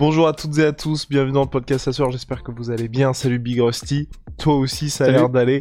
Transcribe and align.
Bonjour 0.00 0.26
à 0.26 0.32
toutes 0.32 0.58
et 0.58 0.64
à 0.64 0.72
tous, 0.72 1.08
bienvenue 1.08 1.34
dans 1.34 1.42
le 1.42 1.48
podcast 1.48 1.86
Assure, 1.86 2.10
j'espère 2.10 2.42
que 2.42 2.50
vous 2.50 2.70
allez 2.70 2.88
bien. 2.88 3.12
Salut 3.12 3.38
Big 3.38 3.60
Rusty, 3.60 4.08
toi 4.38 4.56
aussi 4.56 4.90
ça 4.90 5.04
a 5.04 5.08
l'air 5.08 5.28
d'aller. 5.28 5.60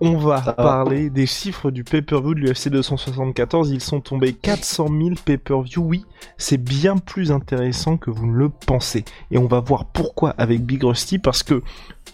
On 0.00 0.16
va 0.16 0.40
parler 0.40 1.10
des 1.10 1.26
chiffres 1.26 1.70
du 1.70 1.84
pay-per-view 1.84 2.34
de 2.34 2.40
l'UFC 2.40 2.68
274. 2.68 3.70
Ils 3.70 3.80
sont 3.80 4.00
tombés 4.00 4.32
400 4.32 4.86
000 4.88 5.10
pay-per-view. 5.24 5.82
Oui, 5.82 6.04
c'est 6.36 6.56
bien 6.56 6.98
plus 6.98 7.32
intéressant 7.32 7.96
que 7.96 8.10
vous 8.10 8.26
ne 8.26 8.36
le 8.36 8.48
pensez. 8.48 9.04
Et 9.32 9.38
on 9.38 9.46
va 9.46 9.58
voir 9.58 9.86
pourquoi 9.86 10.30
avec 10.38 10.64
Big 10.64 10.84
Rusty 10.84 11.18
parce 11.18 11.42
que 11.42 11.62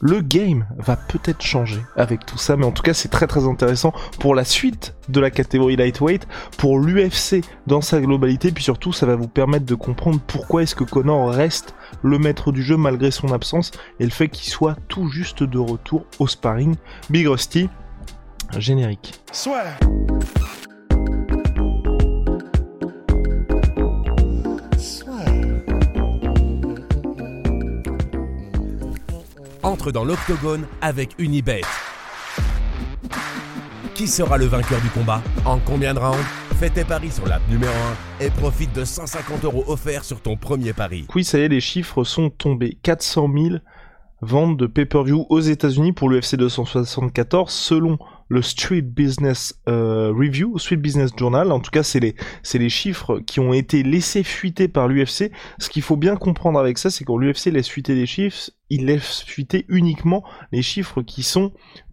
le 0.04 0.20
game 0.20 0.66
va 0.76 0.96
peut-être 0.96 1.40
changer 1.40 1.80
avec 1.96 2.26
tout 2.26 2.36
ça, 2.36 2.56
mais 2.56 2.66
en 2.66 2.72
tout 2.72 2.82
cas 2.82 2.92
c'est 2.92 3.08
très 3.08 3.26
très 3.26 3.46
intéressant 3.48 3.94
pour 4.20 4.34
la 4.34 4.44
suite 4.44 4.94
de 5.08 5.18
la 5.18 5.30
catégorie 5.30 5.76
lightweight, 5.76 6.28
pour 6.58 6.78
l'UFC 6.78 7.42
dans 7.66 7.80
sa 7.80 8.00
globalité, 8.00 8.52
puis 8.52 8.62
surtout 8.62 8.92
ça 8.92 9.06
va 9.06 9.16
vous 9.16 9.28
permettre 9.28 9.64
de 9.64 9.74
comprendre 9.74 10.20
pourquoi 10.26 10.62
est-ce 10.62 10.74
que 10.74 10.84
Connor 10.84 11.30
reste 11.30 11.74
le 12.02 12.18
maître 12.18 12.52
du 12.52 12.62
jeu 12.62 12.76
malgré 12.76 13.10
son 13.10 13.32
absence 13.32 13.72
et 13.98 14.04
le 14.04 14.10
fait 14.10 14.28
qu'il 14.28 14.52
soit 14.52 14.76
tout 14.88 15.08
juste 15.08 15.42
de 15.42 15.58
retour 15.58 16.04
au 16.18 16.26
sparring. 16.26 16.76
Big 17.08 17.26
Rusty, 17.26 17.70
générique. 18.58 19.18
Soit. 19.32 19.64
Entre 29.64 29.90
dans 29.92 30.04
l'octogone 30.04 30.66
avec 30.82 31.14
Unibet. 31.18 31.62
Qui 33.94 34.06
sera 34.06 34.36
le 34.36 34.44
vainqueur 34.44 34.78
du 34.82 34.90
combat 34.90 35.22
En 35.46 35.58
combien 35.58 35.94
de 35.94 36.00
rounds 36.00 36.22
Fais 36.60 36.68
tes 36.68 36.84
paris 36.84 37.10
sur 37.10 37.26
l'app 37.26 37.40
numéro 37.48 37.72
1 38.20 38.24
et 38.26 38.30
profite 38.30 38.74
de 38.74 38.84
150 38.84 39.42
euros 39.44 39.64
offerts 39.66 40.04
sur 40.04 40.20
ton 40.20 40.36
premier 40.36 40.74
pari. 40.74 41.06
Oui, 41.14 41.24
ça 41.24 41.38
y 41.38 41.42
est, 41.42 41.48
les 41.48 41.62
chiffres 41.62 42.04
sont 42.04 42.28
tombés. 42.28 42.76
400 42.82 43.30
000 43.34 43.54
ventes 44.20 44.58
de 44.58 44.66
pay-per-view 44.66 45.24
aux 45.30 45.40
États-Unis 45.40 45.92
pour 45.92 46.10
l'UFC 46.10 46.36
274 46.36 47.50
selon 47.50 47.98
le 48.28 48.42
Street 48.42 48.82
Business 48.82 49.60
euh, 49.68 50.12
Review, 50.12 50.58
Street 50.58 50.76
Business 50.76 51.10
Journal. 51.16 51.52
En 51.52 51.60
tout 51.60 51.70
cas, 51.70 51.82
c'est 51.82 52.00
les, 52.00 52.14
c'est 52.42 52.58
les 52.58 52.68
chiffres 52.68 53.20
qui 53.20 53.40
ont 53.40 53.52
été 53.52 53.82
laissés 53.82 54.22
fuiter 54.22 54.68
par 54.68 54.88
l'UFC. 54.88 55.30
Ce 55.58 55.68
qu'il 55.68 55.82
faut 55.82 55.96
bien 55.96 56.16
comprendre 56.16 56.58
avec 56.58 56.78
ça, 56.78 56.90
c'est 56.90 57.04
quand 57.04 57.18
l'UFC 57.18 57.46
laisse 57.46 57.68
fuiter 57.68 57.94
des 57.94 58.06
chiffres, 58.06 58.50
il 58.70 58.86
laisse 58.86 59.22
fuiter 59.22 59.64
uniquement 59.68 60.24
les 60.52 60.62
chiffres 60.62 61.02
qui 61.02 61.22
sont 61.22 61.52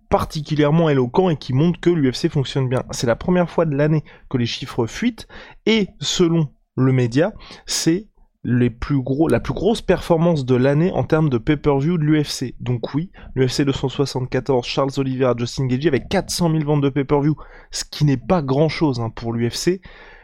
particulièrement 0.09 0.89
éloquent 0.89 1.29
et 1.29 1.37
qui 1.37 1.53
montre 1.53 1.79
que 1.79 1.89
l'UFC 1.89 2.29
fonctionne 2.29 2.67
bien. 2.67 2.83
C'est 2.91 3.07
la 3.07 3.15
première 3.15 3.49
fois 3.49 3.65
de 3.65 3.75
l'année 3.75 4.03
que 4.29 4.37
les 4.37 4.45
chiffres 4.45 4.85
fuitent 4.85 5.27
et 5.65 5.87
selon 5.99 6.49
le 6.75 6.91
média, 6.91 7.33
c'est 7.65 8.07
les 8.44 8.70
plus 8.72 9.02
gros, 9.02 9.28
la 9.28 9.39
plus 9.39 9.53
grosse 9.53 9.81
performance 9.81 10.45
de 10.45 10.56
l'année 10.56 10.92
en 10.94 11.03
termes 11.03 11.30
de 11.30 11.38
pay-per-view 11.38 11.97
de 11.97 12.03
l'UFC. 12.03 12.56
Donc 12.59 12.94
oui, 12.94 13.11
l'UFC 13.36 13.61
274, 13.61 14.66
Charles 14.66 14.92
Oliveira, 14.98 15.36
Justin 15.38 15.67
Gagey 15.67 15.88
avec 15.88 16.10
400 16.10 16.52
000 16.52 16.64
ventes 16.64 16.82
de 16.82 16.89
pay-per-view, 16.89 17.36
ce 17.70 17.83
qui 17.86 18.05
n'est 18.05 18.17
pas 18.17 18.42
grand-chose 18.42 18.99
hein, 18.99 19.11
pour 19.11 19.33
l'UFC, 19.33 19.82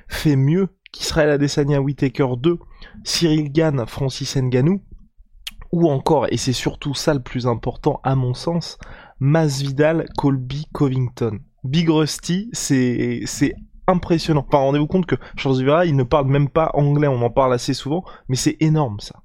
fait 0.08 0.36
mieux 0.36 0.70
qu'Israël 0.92 1.30
Adesanya 1.30 1.82
Whitaker 1.82 2.30
2, 2.38 2.58
Cyril 3.04 3.52
Gann, 3.52 3.86
Francis 3.86 4.36
Ngannou, 4.36 4.82
ou 5.72 5.90
encore, 5.90 6.28
et 6.32 6.38
c'est 6.38 6.54
surtout 6.54 6.94
ça 6.94 7.14
le 7.14 7.22
plus 7.22 7.46
important 7.46 8.00
à 8.04 8.16
mon 8.16 8.34
sens, 8.34 8.80
Masvidal, 9.20 10.08
Colby, 10.18 10.68
Covington. 10.74 11.40
Big 11.64 11.90
Rusty, 11.90 12.50
c'est 12.54 13.26
impressionnant. 13.88 14.46
Enfin, 14.48 14.60
rendez-vous 14.60 14.88
compte 14.88 15.06
que 15.06 15.16
Charles 15.36 15.56
Oliveira, 15.56 15.86
il 15.86 15.96
ne 15.96 16.04
parle 16.04 16.28
même 16.28 16.50
pas 16.50 16.72
anglais, 16.74 17.08
on 17.08 17.22
en 17.22 17.30
parle 17.30 17.54
assez 17.54 17.74
souvent, 17.74 18.04
mais 18.28 18.36
c'est 18.36 18.58
énorme 18.60 19.00
ça. 19.00 19.24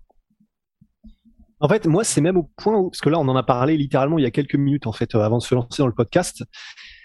En 1.60 1.68
fait, 1.68 1.86
moi, 1.86 2.02
c'est 2.02 2.20
même 2.20 2.36
au 2.36 2.50
point 2.56 2.76
où, 2.76 2.90
parce 2.90 3.00
que 3.00 3.08
là, 3.08 3.18
on 3.18 3.28
en 3.28 3.36
a 3.36 3.42
parlé 3.42 3.76
littéralement 3.76 4.18
il 4.18 4.22
y 4.22 4.26
a 4.26 4.32
quelques 4.32 4.56
minutes, 4.56 4.86
en 4.86 4.92
fait, 4.92 5.14
euh, 5.14 5.20
avant 5.20 5.38
de 5.38 5.42
se 5.42 5.54
lancer 5.54 5.82
dans 5.82 5.86
le 5.86 5.94
podcast. 5.94 6.44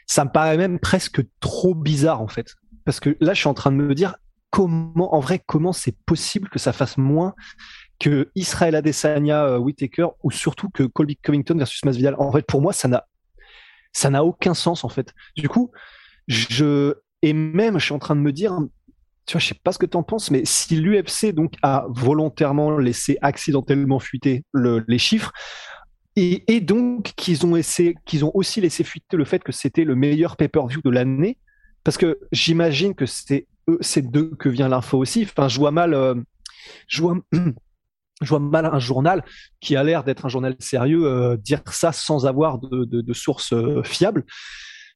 Ça 0.07 0.25
me 0.25 0.31
paraît 0.31 0.57
même 0.57 0.79
presque 0.79 1.21
trop 1.39 1.75
bizarre, 1.75 2.21
en 2.21 2.27
fait. 2.27 2.55
Parce 2.83 2.99
que 2.99 3.15
là, 3.19 3.33
je 3.33 3.39
suis 3.39 3.49
en 3.49 3.53
train 3.53 3.71
de 3.71 3.77
me 3.77 3.93
dire, 3.93 4.15
comment, 4.49 5.13
en 5.13 5.19
vrai, 5.19 5.39
comment 5.45 5.73
c'est 5.73 5.95
possible 6.05 6.49
que 6.49 6.57
ça 6.57 6.73
fasse 6.73 6.97
moins 6.97 7.35
que 7.99 8.31
Israel 8.35 8.75
Adesanya 8.75 9.45
euh, 9.45 9.57
Whitaker 9.57 10.07
ou 10.23 10.31
surtout 10.31 10.69
que 10.69 10.83
Colby 10.83 11.17
Covington 11.17 11.55
versus 11.57 11.83
Masvidal. 11.83 12.15
En 12.17 12.31
fait, 12.31 12.45
pour 12.45 12.61
moi, 12.61 12.73
ça 12.73 12.87
n'a 12.87 13.05
ça 13.93 14.09
n'a 14.09 14.23
aucun 14.23 14.53
sens 14.53 14.83
en 14.83 14.89
fait. 14.89 15.13
Du 15.35 15.49
coup, 15.49 15.71
je 16.27 16.93
et 17.21 17.33
même 17.33 17.79
je 17.79 17.85
suis 17.85 17.93
en 17.93 17.99
train 17.99 18.15
de 18.15 18.21
me 18.21 18.31
dire 18.31 18.57
tu 19.25 19.33
vois, 19.33 19.41
je 19.41 19.47
sais 19.47 19.59
pas 19.61 19.73
ce 19.73 19.77
que 19.77 19.85
tu 19.85 19.97
en 19.97 20.03
penses, 20.03 20.31
mais 20.31 20.43
si 20.45 20.77
l'UFC 20.77 21.33
donc 21.33 21.53
a 21.61 21.85
volontairement 21.89 22.77
laissé 22.77 23.17
accidentellement 23.21 23.99
fuiter 23.99 24.43
les 24.53 24.97
chiffres, 24.97 25.33
et, 26.19 26.61
donc 26.61 27.13
qu'ils 27.15 27.45
ont, 27.45 27.59
qu'ils 28.05 28.25
ont 28.25 28.31
aussi 28.33 28.59
laissé 28.59 28.83
fuiter 28.83 29.17
le 29.17 29.25
fait 29.25 29.43
que 29.43 29.51
c'était 29.51 29.83
le 29.83 29.93
meilleur 29.95 30.35
pay-per-view 30.35 30.81
de 30.81 30.89
l'année, 30.89 31.37
parce 31.83 31.97
que 31.97 32.17
j'imagine 32.31 32.95
que 32.95 33.05
c'est 33.05 33.45
eux, 33.69 33.79
d'eux 33.97 34.31
que 34.39 34.49
vient 34.49 34.67
l'info 34.67 34.97
aussi. 34.97 35.27
Enfin, 35.29 35.47
je 35.47 35.59
vois 35.59 35.69
mal, 35.69 35.93
euh, 35.93 36.15
je 36.87 37.01
vois 37.01 38.39
mal 38.39 38.65
un 38.65 38.79
journal 38.79 39.23
qui 39.59 39.75
a 39.75 39.83
l'air 39.83 40.03
d'être 40.03 40.25
un 40.25 40.29
journal 40.29 40.55
sérieux 40.57 41.05
euh, 41.05 41.37
dire 41.37 41.61
ça 41.71 41.91
sans 41.91 42.25
avoir 42.25 42.57
de, 42.57 42.85
de, 42.85 43.01
de 43.01 43.13
sources 43.13 43.53
euh, 43.53 43.83
fiables. 43.83 44.25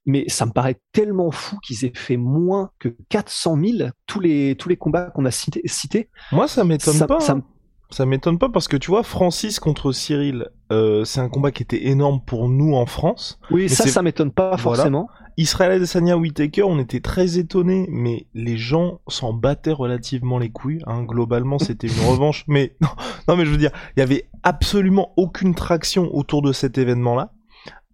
Mais 0.06 0.26
ça 0.28 0.46
me 0.46 0.52
paraît 0.52 0.80
tellement 0.92 1.32
fou 1.32 1.58
qu'ils 1.62 1.86
aient 1.86 1.94
fait 1.96 2.18
moins 2.18 2.72
que 2.80 2.90
400 3.10 3.58
000 3.64 3.90
tous 4.08 4.20
les, 4.20 4.56
tous 4.56 4.68
les 4.68 4.78
combats 4.78 5.12
qu'on 5.12 5.26
a 5.26 5.32
cités. 5.32 5.62
Cité. 5.66 6.10
Moi, 6.32 6.48
ça 6.48 6.64
m'étonne 6.64 7.06
pas. 7.06 7.20
Ça, 7.20 7.34
hein. 7.34 7.44
Ça 7.92 8.06
m'étonne 8.06 8.40
pas 8.40 8.50
parce 8.50 8.70
que 8.70 8.78
tu 8.78 8.90
vois, 8.90 9.04
Francis 9.04 9.60
contre 9.60 9.92
Cyril, 9.92 10.50
euh, 10.72 11.04
c'est 11.04 11.20
un 11.20 11.28
combat 11.28 11.52
qui 11.52 11.62
était 11.62 11.88
énorme 11.88 12.22
pour 12.26 12.48
nous 12.48 12.74
en 12.74 12.86
France. 12.86 13.38
Oui, 13.52 13.68
ça, 13.68 13.86
ça 13.86 14.02
m'étonne 14.02 14.32
pas 14.32 14.58
forcément. 14.58 15.10
Israël 15.38 15.72
Adesanya 15.74 16.18
Whitaker, 16.18 16.64
on 16.64 16.80
était 16.80 17.00
très 17.00 17.38
étonnés, 17.38 17.88
mais 17.90 18.28
les 18.34 18.58
gens 18.58 19.02
s'en 19.08 19.34
battaient 19.34 19.72
relativement 19.72 20.40
les 20.40 20.52
couilles. 20.52 20.82
Hein. 20.88 21.04
Globalement, 21.04 21.60
c'était 21.60 21.88
une 21.88 22.06
revanche. 22.10 22.46
Mais 22.48 22.76
non, 22.80 22.90
non, 23.28 23.36
mais 23.36 23.46
je 23.46 23.52
veux 23.52 23.58
dire, 23.58 23.72
il 23.98 24.00
y 24.00 24.04
avait 24.04 24.30
absolument 24.44 25.14
aucune 25.18 25.54
traction 25.54 26.14
autour 26.16 26.42
de 26.42 26.54
cet 26.54 26.78
événement-là. 26.78 27.34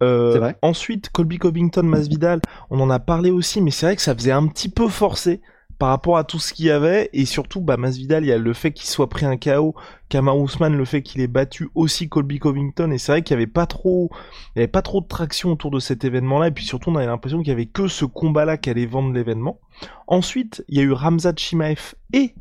Euh, 0.02 0.38
vrai. 0.38 0.56
Ensuite, 0.62 1.10
Colby 1.10 1.38
Covington, 1.38 1.82
Masvidal, 1.82 2.40
on 2.70 2.80
en 2.80 2.90
a 2.90 2.98
parlé 2.98 3.30
aussi, 3.30 3.60
mais 3.60 3.70
c'est 3.70 3.86
vrai 3.86 3.96
que 3.96 4.02
ça 4.02 4.14
faisait 4.14 4.32
un 4.32 4.46
petit 4.46 4.68
peu 4.68 4.88
forcé 4.88 5.40
par 5.78 5.90
rapport 5.90 6.18
à 6.18 6.24
tout 6.24 6.38
ce 6.38 6.52
qu'il 6.52 6.66
y 6.66 6.70
avait. 6.70 7.08
Et 7.12 7.24
surtout 7.24 7.60
bah 7.60 7.76
Masvidal 7.76 8.24
il 8.24 8.28
y 8.28 8.32
a 8.32 8.38
le 8.38 8.52
fait 8.52 8.72
qu'il 8.72 8.86
soit 8.88 9.08
pris 9.08 9.26
un 9.26 9.36
KO 9.36 9.74
Kamar 10.08 10.38
Ousmane 10.38 10.76
le 10.76 10.84
fait 10.84 11.02
qu'il 11.02 11.20
ait 11.20 11.28
battu 11.28 11.68
aussi 11.74 12.08
Colby 12.08 12.38
Covington. 12.38 12.90
Et 12.90 12.98
c'est 12.98 13.12
vrai 13.12 13.22
qu'il 13.22 13.34
y 13.34 13.36
avait 13.36 13.46
pas 13.46 13.66
trop 13.66 14.10
il 14.54 14.58
y 14.58 14.62
avait 14.62 14.68
pas 14.68 14.82
trop 14.82 15.00
de 15.00 15.06
traction 15.06 15.52
autour 15.52 15.70
de 15.70 15.78
cet 15.78 16.04
événement 16.04 16.38
là 16.38 16.48
et 16.48 16.50
puis 16.50 16.64
surtout 16.64 16.90
on 16.90 16.96
avait 16.96 17.06
l'impression 17.06 17.38
qu'il 17.38 17.48
y 17.48 17.52
avait 17.52 17.66
que 17.66 17.88
ce 17.88 18.04
combat 18.04 18.44
là 18.44 18.56
qui 18.56 18.70
allait 18.70 18.86
vendre 18.86 19.12
l'événement. 19.12 19.60
Ensuite 20.06 20.64
il 20.68 20.78
y 20.78 20.80
a 20.80 20.84
eu 20.84 20.92
Ramzat 20.92 21.34
Chimaev 21.36 21.94
et 22.12 22.34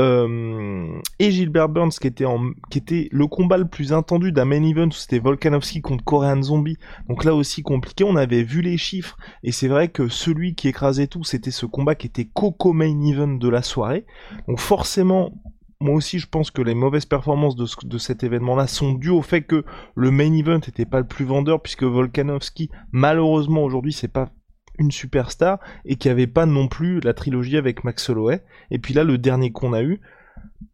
euh, 0.00 1.00
et 1.18 1.30
Gilbert 1.30 1.68
Burns 1.68 1.90
qui 1.90 2.06
était 2.06 3.08
le 3.10 3.26
combat 3.26 3.58
le 3.58 3.68
plus 3.68 3.92
attendu 3.92 4.32
d'un 4.32 4.46
main 4.46 4.62
event 4.62 4.90
c'était 4.90 5.18
Volkanovski 5.18 5.82
contre 5.82 6.04
Korean 6.04 6.42
Zombie. 6.42 6.78
Donc 7.08 7.24
là 7.24 7.34
aussi 7.34 7.62
compliqué. 7.62 8.04
On 8.04 8.16
avait 8.16 8.42
vu 8.42 8.62
les 8.62 8.78
chiffres. 8.78 9.16
Et 9.42 9.52
c'est 9.52 9.68
vrai 9.68 9.88
que 9.88 10.08
celui 10.08 10.54
qui 10.54 10.68
écrasait 10.68 11.08
tout 11.08 11.24
c'était 11.24 11.50
ce 11.50 11.66
combat 11.66 11.94
qui 11.94 12.06
était 12.06 12.24
coco 12.24 12.72
main 12.72 13.04
event 13.04 13.34
de 13.34 13.48
la 13.48 13.62
soirée. 13.62 14.06
Donc 14.48 14.60
forcément 14.60 15.32
moi 15.80 15.96
aussi 15.96 16.18
je 16.18 16.28
pense 16.28 16.50
que 16.50 16.62
les 16.62 16.74
mauvaises 16.74 17.06
performances 17.06 17.56
de, 17.56 17.66
de 17.84 17.98
cet 17.98 18.22
événement 18.22 18.54
là 18.54 18.68
sont 18.68 18.92
dues 18.92 19.10
au 19.10 19.20
fait 19.20 19.42
que 19.42 19.64
le 19.96 20.10
main 20.10 20.32
event 20.32 20.54
n'était 20.54 20.86
pas 20.86 21.00
le 21.00 21.06
plus 21.06 21.24
vendeur 21.24 21.60
puisque 21.60 21.82
Volkanovski 21.82 22.70
malheureusement 22.92 23.64
aujourd'hui 23.64 23.92
c'est 23.92 24.06
pas 24.06 24.30
une 24.78 24.90
superstar 24.90 25.58
et 25.84 25.96
qui 25.96 26.08
avait 26.08 26.26
pas 26.26 26.46
non 26.46 26.68
plus 26.68 27.00
la 27.00 27.14
trilogie 27.14 27.56
avec 27.56 27.84
Max 27.84 28.08
Holloway. 28.08 28.42
Et 28.70 28.78
puis 28.78 28.94
là, 28.94 29.04
le 29.04 29.18
dernier 29.18 29.52
qu'on 29.52 29.72
a 29.72 29.82
eu, 29.82 30.00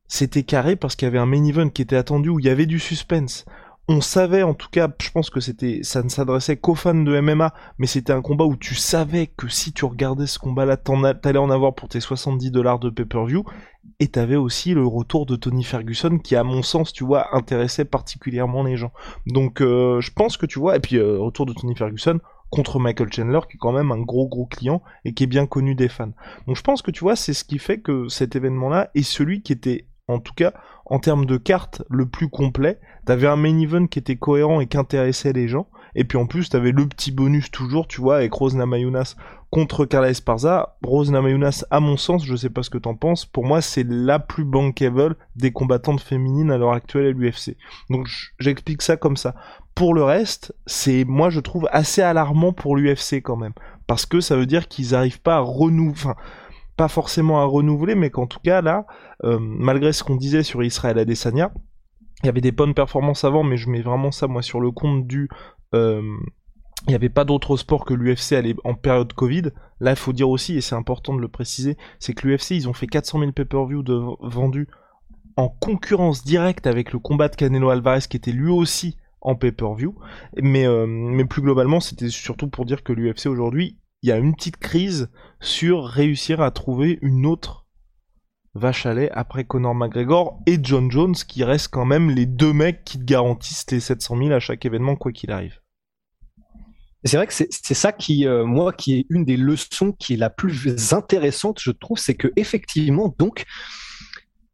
c'était 0.07 0.43
carré 0.43 0.77
parce 0.77 0.97
qu'il 0.97 1.07
y 1.07 1.09
avait 1.11 1.19
un 1.19 1.27
main 1.27 1.45
event 1.45 1.69
qui 1.69 1.83
était 1.83 1.97
attendu 1.97 2.31
où 2.31 2.39
il 2.39 2.47
y 2.47 2.51
avait 2.51 2.67
du 2.67 2.79
suspense. 2.79 3.45
on 3.91 4.01
savait 4.01 4.43
en 4.43 4.55
tout 4.55 4.69
cas, 4.71 4.89
je 5.01 5.11
pense 5.11 5.31
que 5.31 5.41
c'était, 5.41 5.81
ça 5.83 6.03
ne 6.03 6.09
s'adressait 6.09 6.57
qu'aux 6.57 6.75
fans 6.75 6.95
de 6.95 7.21
MMA, 7.21 7.55
mais 7.79 7.87
c'était 7.87 8.13
un 8.13 8.21
combat 8.21 8.45
où 8.45 8.57
tu 8.57 8.75
savais 8.75 9.29
que 9.29 9.49
si 9.49 9.73
tu 9.73 9.87
regardais 9.87 10.27
ce 10.27 10.39
combat-là, 10.39 10.77
t'allais 10.77 11.39
en 11.39 11.51
avoir 11.51 11.75
pour 11.75 11.89
tes 11.89 12.01
70 12.01 12.51
dollars 12.51 12.79
de 12.79 12.91
pay-per-view, 12.91 13.45
et 14.01 14.09
t'avais 14.09 14.37
aussi 14.37 14.75
le 14.75 14.87
retour 14.87 15.27
de 15.27 15.37
Tony 15.37 15.65
Ferguson 15.65 16.19
qui, 16.19 16.37
à 16.37 16.45
mon 16.45 16.63
sens, 16.63 16.93
tu 16.93 17.05
vois, 17.05 17.35
intéressait 17.35 17.85
particulièrement 17.85 18.63
les 18.63 18.77
gens. 18.77 18.93
Donc, 19.27 19.61
euh, 19.61 20.01
je 20.01 20.13
pense 20.13 20.37
que 20.37 20.47
tu 20.47 20.59
vois, 20.59 20.77
et 20.77 20.81
puis 20.81 20.97
euh, 20.97 21.19
retour 21.19 21.47
de 21.47 21.53
Tony 21.53 21.75
Ferguson 21.75 22.21
contre 22.51 22.79
Michael 22.79 23.13
Chandler, 23.13 23.41
qui 23.49 23.57
est 23.57 23.61
quand 23.61 23.73
même 23.73 23.93
un 23.93 24.01
gros 24.01 24.29
gros 24.29 24.47
client 24.47 24.83
et 25.05 25.13
qui 25.13 25.25
est 25.25 25.29
bien 25.29 25.47
connu 25.47 25.75
des 25.75 25.89
fans. 25.89 26.13
Donc, 26.47 26.57
je 26.57 26.63
pense 26.63 26.83
que 26.83 26.91
tu 26.91 27.01
vois, 27.01 27.17
c'est 27.17 27.35
ce 27.35 27.45
qui 27.45 27.59
fait 27.59 27.79
que 27.79 28.09
cet 28.09 28.37
événement-là 28.37 28.91
est 28.95 29.03
celui 29.03 29.43
qui 29.43 29.53
était 29.53 29.87
en 30.09 30.19
tout 30.21 30.33
cas 30.35 30.55
en 30.87 30.99
termes 30.99 31.27
de 31.27 31.37
cartes 31.37 31.83
le 31.91 32.07
plus 32.07 32.29
complet. 32.29 32.81
T'avais 33.05 33.27
un 33.27 33.37
main 33.37 33.59
event 33.59 33.87
qui 33.87 33.99
était 33.99 34.17
cohérent 34.17 34.61
et 34.61 34.67
qui 34.67 34.79
intéressait 34.79 35.33
les 35.33 35.49
gens. 35.49 35.69
Et 35.95 36.05
puis 36.05 36.19
en 36.19 36.27
plus, 36.27 36.49
t'avais 36.49 36.73
le 36.73 36.87
petit 36.87 37.13
bonus 37.13 37.51
toujours, 37.51 37.89
tu 37.89 38.01
vois, 38.01 38.17
avec 38.17 38.33
Rose 38.33 38.55
Namayunas 38.55 39.17
contre 39.51 39.85
Carla 39.87 40.11
Esparza. 40.11 40.77
Rose 40.83 41.11
Namayunas, 41.11 41.65
à 41.71 41.81
mon 41.81 41.97
sens, 41.97 42.25
je 42.25 42.37
sais 42.37 42.51
pas 42.51 42.63
ce 42.63 42.71
que 42.71 42.79
t'en 42.79 42.95
penses, 42.95 43.25
pour 43.25 43.45
moi, 43.45 43.61
c'est 43.61 43.87
la 43.89 44.19
plus 44.19 44.45
bankable 44.45 45.17
des 45.37 45.53
combattantes 45.53 46.01
féminines 46.01 46.51
à 46.51 46.59
l'heure 46.59 46.73
actuelle 46.73 47.07
à 47.07 47.11
l'UFC. 47.11 47.57
Donc 47.91 48.09
j'explique 48.39 48.83
ça 48.83 48.97
comme 48.97 49.17
ça. 49.17 49.35
Pour 49.75 49.95
le 49.95 50.03
reste, 50.03 50.55
c'est, 50.67 51.05
moi, 51.05 51.31
je 51.31 51.41
trouve 51.41 51.69
assez 51.71 52.03
alarmant 52.03 52.53
pour 52.53 52.77
l'UFC 52.77 53.23
quand 53.23 53.37
même. 53.37 53.53
Parce 53.87 54.07
que 54.07 54.21
ça 54.21 54.37
veut 54.37 54.47
dire 54.47 54.69
qu'ils 54.69 54.95
arrivent 54.95 55.23
pas 55.23 55.37
à 55.37 55.41
renouveler, 55.41 56.15
pas 56.77 56.89
forcément 56.89 57.41
à 57.41 57.45
renouveler, 57.45 57.95
mais 57.95 58.11
qu'en 58.11 58.27
tout 58.27 58.41
cas, 58.41 58.61
là, 58.61 58.87
euh, 59.25 59.39
malgré 59.41 59.93
ce 59.93 60.05
qu'on 60.05 60.17
disait 60.17 60.43
sur 60.43 60.63
Israël 60.63 60.99
Adesanya, 60.99 61.53
il 62.23 62.27
y 62.27 62.29
avait 62.29 62.41
des 62.41 62.53
bonnes 62.53 62.75
performances 62.75 63.25
avant, 63.25 63.45
mais 63.45 63.57
je 63.57 63.71
mets 63.71 63.81
vraiment 63.81 64.11
ça, 64.11 64.27
moi, 64.27 64.43
sur 64.43 64.61
le 64.61 64.71
compte 64.71 65.07
du... 65.07 65.29
Euh, 65.75 66.03
il 66.87 66.91
n'y 66.91 66.95
avait 66.95 67.09
pas 67.09 67.25
d'autre 67.25 67.57
sport 67.57 67.85
que 67.85 67.93
l'UFC 67.93 68.35
en 68.65 68.75
période 68.75 69.13
Covid. 69.13 69.51
Là, 69.81 69.91
il 69.91 69.97
faut 69.97 70.13
dire 70.13 70.29
aussi, 70.29 70.57
et 70.57 70.61
c'est 70.61 70.75
important 70.75 71.15
de 71.15 71.21
le 71.21 71.29
préciser, 71.29 71.77
c'est 71.99 72.15
que 72.15 72.27
l'UFC, 72.27 72.53
ils 72.53 72.69
ont 72.69 72.73
fait 72.73 72.87
400 72.87 73.21
000 73.21 73.33
pay-per-view 73.33 73.83
vendus 74.21 74.69
en 75.37 75.49
concurrence 75.49 76.25
directe 76.25 76.67
avec 76.67 76.93
le 76.93 76.99
combat 76.99 77.29
de 77.29 77.37
Canelo 77.37 77.71
Alvarez 77.71 78.01
qui 78.09 78.17
était 78.17 78.33
lui 78.33 78.51
aussi 78.51 78.97
en 79.21 79.37
pay-per-view. 79.37 79.95
Mais, 80.43 80.67
euh, 80.67 80.87
mais 80.87 81.25
plus 81.25 81.43
globalement, 81.43 81.81
c'était 81.81 82.09
surtout 82.09 82.49
pour 82.49 82.65
dire 82.65 82.83
que 82.83 82.93
l'UFC 82.93 83.27
aujourd'hui, 83.27 83.79
il 84.03 84.09
y 84.09 84.13
a 84.13 84.17
une 84.17 84.35
petite 84.35 84.57
crise 84.57 85.11
sur 85.41 85.85
réussir 85.85 86.41
à 86.41 86.51
trouver 86.51 86.99
une 87.03 87.27
autre 87.27 87.68
lait 88.95 89.11
après 89.13 89.45
Conor 89.45 89.75
McGregor 89.75 90.41
et 90.47 90.59
John 90.63 90.91
Jones 90.91 91.15
qui 91.15 91.45
restent 91.45 91.69
quand 91.69 91.85
même 91.85 92.11
les 92.11 92.27
deux 92.27 92.53
mecs 92.53 92.85
qui 92.85 92.99
te 92.99 93.05
garantissent 93.05 93.71
les 93.71 93.81
700 93.81 94.19
000 94.19 94.31
à 94.33 94.41
chaque 94.41 94.65
événement 94.65 94.97
quoi 94.97 95.13
qu'il 95.13 95.31
arrive. 95.31 95.61
C'est 97.05 97.17
vrai 97.17 97.29
que 97.29 97.33
c'est 97.33 97.75
ça 97.75 97.93
qui, 97.93 98.27
euh, 98.27 98.45
moi, 98.45 98.73
qui 98.73 98.99
est 98.99 99.07
une 99.09 99.25
des 99.25 99.37
leçons 99.37 99.93
qui 99.93 100.15
est 100.15 100.17
la 100.17 100.31
plus 100.31 100.93
intéressante, 100.93 101.61
je 101.61 101.71
trouve, 101.71 101.97
c'est 101.97 102.17
que 102.17 102.29
effectivement, 102.37 103.15
donc, 103.19 103.45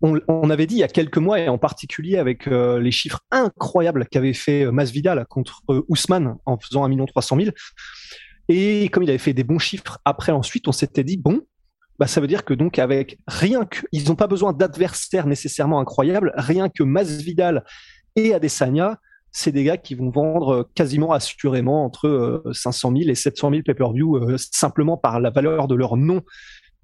on, 0.02 0.50
avait 0.50 0.66
dit 0.66 0.74
il 0.74 0.78
y 0.80 0.84
a 0.84 0.88
quelques 0.88 1.16
mois, 1.16 1.40
et 1.40 1.48
en 1.48 1.56
particulier 1.56 2.18
avec 2.18 2.46
euh, 2.46 2.78
les 2.78 2.90
chiffres 2.90 3.20
incroyables 3.30 4.06
qu'avait 4.10 4.34
fait 4.34 4.66
euh, 4.66 4.70
Masvidal 4.70 5.24
contre 5.30 5.62
Ousmane 5.88 6.36
en 6.44 6.58
faisant 6.58 6.84
1 6.84 7.06
300 7.06 7.38
000, 7.40 7.50
et 8.48 8.90
comme 8.90 9.02
il 9.02 9.08
avait 9.08 9.16
fait 9.16 9.32
des 9.32 9.44
bons 9.44 9.58
chiffres 9.58 9.98
après 10.04 10.32
ensuite, 10.32 10.68
on 10.68 10.72
s'était 10.72 11.04
dit, 11.04 11.16
bon, 11.16 11.40
bah, 11.98 12.06
ça 12.06 12.20
veut 12.20 12.26
dire 12.26 12.44
que 12.44 12.54
donc 12.54 12.78
avec 12.78 13.18
rien 13.26 13.64
que, 13.64 13.80
ils 13.92 14.08
n'ont 14.08 14.16
pas 14.16 14.26
besoin 14.26 14.52
d'adversaires 14.52 15.26
nécessairement 15.26 15.80
incroyables, 15.80 16.32
rien 16.36 16.68
que 16.68 16.82
Masvidal 16.82 17.64
et 18.16 18.34
Adesanya, 18.34 18.98
c'est 19.30 19.52
des 19.52 19.64
gars 19.64 19.76
qui 19.76 19.94
vont 19.94 20.10
vendre 20.10 20.54
euh, 20.54 20.70
quasiment 20.74 21.12
assurément 21.12 21.84
entre 21.84 22.42
500 22.52 22.92
euh, 22.92 22.98
000 22.98 23.10
et 23.10 23.14
700 23.14 23.50
000 23.50 23.62
pay-per-view 23.62 24.16
euh, 24.16 24.36
simplement 24.38 24.96
par 24.96 25.20
la 25.20 25.30
valeur 25.30 25.66
de 25.66 25.74
leur 25.74 25.96
nom 25.96 26.22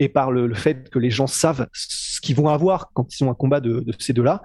et 0.01 0.09
par 0.09 0.33
le, 0.33 0.53
fait 0.55 0.91
que 0.91 0.99
les 0.99 1.11
gens 1.11 1.27
savent 1.29 1.69
ce 1.73 2.21
qu'ils 2.21 2.35
vont 2.35 2.49
avoir 2.49 2.91
quand 2.93 3.07
ils 3.15 3.25
ont 3.25 3.31
un 3.31 3.35
combat 3.35 3.61
de, 3.61 3.85
ces 3.99 4.13
deux-là. 4.13 4.43